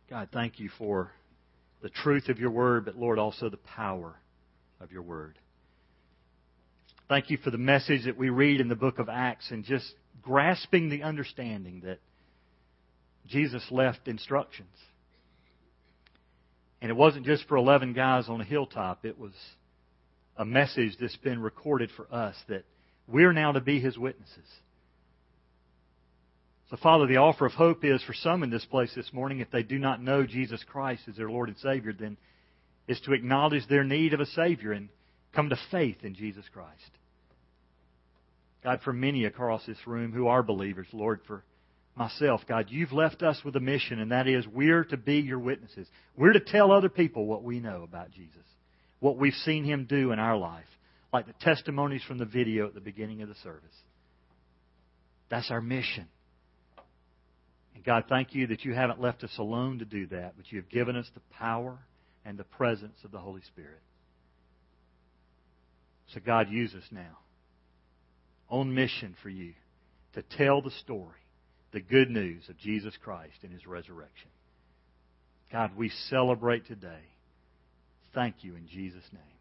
God, 0.08 0.30
thank 0.32 0.60
you 0.60 0.70
for 0.78 1.10
the 1.82 1.90
truth 1.90 2.30
of 2.30 2.38
your 2.38 2.52
word, 2.52 2.86
but 2.86 2.96
Lord, 2.96 3.18
also 3.18 3.50
the 3.50 3.58
power 3.58 4.14
of 4.80 4.92
your 4.92 5.02
word. 5.02 5.40
Thank 7.10 7.32
you 7.32 7.38
for 7.38 7.50
the 7.50 7.58
message 7.58 8.06
that 8.06 8.20
we 8.20 8.30
read 8.30 8.62
in 8.62 8.68
the 8.68 8.76
book 8.76 9.00
of 9.00 9.10
Acts 9.10 9.50
and 9.50 9.64
just 9.64 9.96
grasping 10.22 10.90
the 10.92 11.02
understanding 11.02 11.82
that 11.86 11.98
Jesus 13.26 13.66
left 13.72 14.08
instructions. 14.08 14.78
And 16.84 16.92
it 16.92 16.96
wasn't 16.96 17.26
just 17.26 17.48
for 17.48 17.58
11 17.58 17.94
guys 17.94 18.30
on 18.30 18.42
a 18.42 18.46
hilltop, 18.46 19.06
it 19.06 19.18
was 19.18 19.34
a 20.38 20.46
message 20.46 20.98
that's 21.00 21.16
been 21.18 21.42
recorded 21.42 21.90
for 21.96 22.14
us 22.14 22.36
that 22.50 22.66
we're 23.08 23.34
now 23.34 23.52
to 23.52 23.62
be 23.62 23.80
his 23.80 23.98
witnesses. 23.98 24.48
So, 26.70 26.78
Father, 26.78 27.06
the 27.06 27.18
offer 27.18 27.46
of 27.46 27.54
hope 27.54 27.86
is 27.86 28.02
for 28.04 28.14
some 28.14 28.42
in 28.42 28.50
this 28.50 28.66
place 28.66 28.92
this 28.96 29.14
morning, 29.14 29.40
if 29.40 29.52
they 29.52 29.64
do 29.64 29.78
not 29.78 30.02
know 30.02 30.26
Jesus 30.26 30.64
Christ 30.64 31.04
as 31.08 31.16
their 31.16 31.30
Lord 31.30 31.50
and 31.50 31.58
Savior, 31.60 31.94
then 31.94 32.18
is 32.88 33.00
to 33.02 33.14
acknowledge 33.14 33.68
their 33.68 33.84
need 33.84 34.14
of 34.14 34.20
a 34.20 34.26
Savior 34.26 34.72
and 34.72 34.90
come 35.34 35.50
to 35.50 35.58
faith 35.72 35.98
in 36.04 36.16
Jesus 36.16 36.46
Christ. 36.52 36.92
God, 38.64 38.80
for 38.84 38.94
many 38.94 39.26
across 39.26 39.64
this 39.66 39.78
room 39.86 40.12
who 40.12 40.28
are 40.28 40.42
believers, 40.42 40.88
Lord, 40.92 41.22
for 41.28 41.44
myself, 41.96 42.42
God, 42.48 42.68
you've 42.70 42.92
left 42.92 43.22
us 43.22 43.40
with 43.46 43.56
a 43.56 43.60
mission, 43.60 44.00
and 44.00 44.12
that 44.12 44.28
is 44.28 44.48
we're 44.48 44.84
to 44.86 44.98
be 44.98 45.18
your 45.18 45.40
witnesses. 45.40 45.88
We're 46.18 46.34
to 46.34 46.40
tell 46.40 46.72
other 46.72 46.90
people 46.90 47.28
what 47.28 47.44
we 47.44 47.60
know 47.60 47.84
about 47.84 48.12
Jesus, 48.12 48.46
what 49.00 49.18
we've 49.18 49.34
seen 49.34 49.64
him 49.64 49.86
do 49.86 50.12
in 50.12 50.20
our 50.20 50.38
life, 50.38 50.66
like 51.12 51.28
the 51.28 51.34
testimonies 51.42 52.04
from 52.08 52.18
the 52.18 52.26
video 52.26 52.68
at 52.68 52.74
the 52.74 52.82
beginning 52.82 53.22
of 53.22 53.30
the 53.30 53.36
service. 53.36 53.76
That's 55.30 55.52
our 55.52 55.62
mission. 55.62 56.08
And 57.76 57.84
God, 57.84 58.06
thank 58.08 58.34
you 58.34 58.48
that 58.48 58.64
you 58.64 58.74
haven't 58.74 59.02
left 59.02 59.24
us 59.24 59.36
alone 59.38 59.80
to 59.80 59.86
do 59.86 60.08
that, 60.08 60.34
but 60.38 60.52
you 60.52 60.60
have 60.60 60.70
given 60.70 60.96
us 60.96 61.10
the 61.14 61.22
power 61.38 61.78
and 62.24 62.38
the 62.38 62.44
presence 62.44 62.98
of 63.04 63.12
the 63.12 63.20
Holy 63.20 63.42
Spirit. 63.42 63.82
So, 66.14 66.20
God, 66.26 66.50
use 66.50 66.74
us 66.74 66.88
now 66.92 67.18
on 68.50 68.74
mission 68.74 69.16
for 69.22 69.30
you 69.30 69.54
to 70.14 70.22
tell 70.38 70.62
the 70.62 70.72
story 70.72 71.10
the 71.74 71.82
good 71.82 72.10
news 72.10 72.48
of 72.48 72.58
Jesus 72.58 72.94
Christ 73.04 73.36
and 73.44 73.52
His 73.52 73.66
resurrection. 73.66 74.30
God, 75.52 75.72
we 75.76 75.90
celebrate 76.10 76.66
today. 76.68 77.04
Thank 78.16 78.46
you 78.46 78.56
in 78.56 78.66
Jesus' 78.66 79.12
name. 79.12 79.35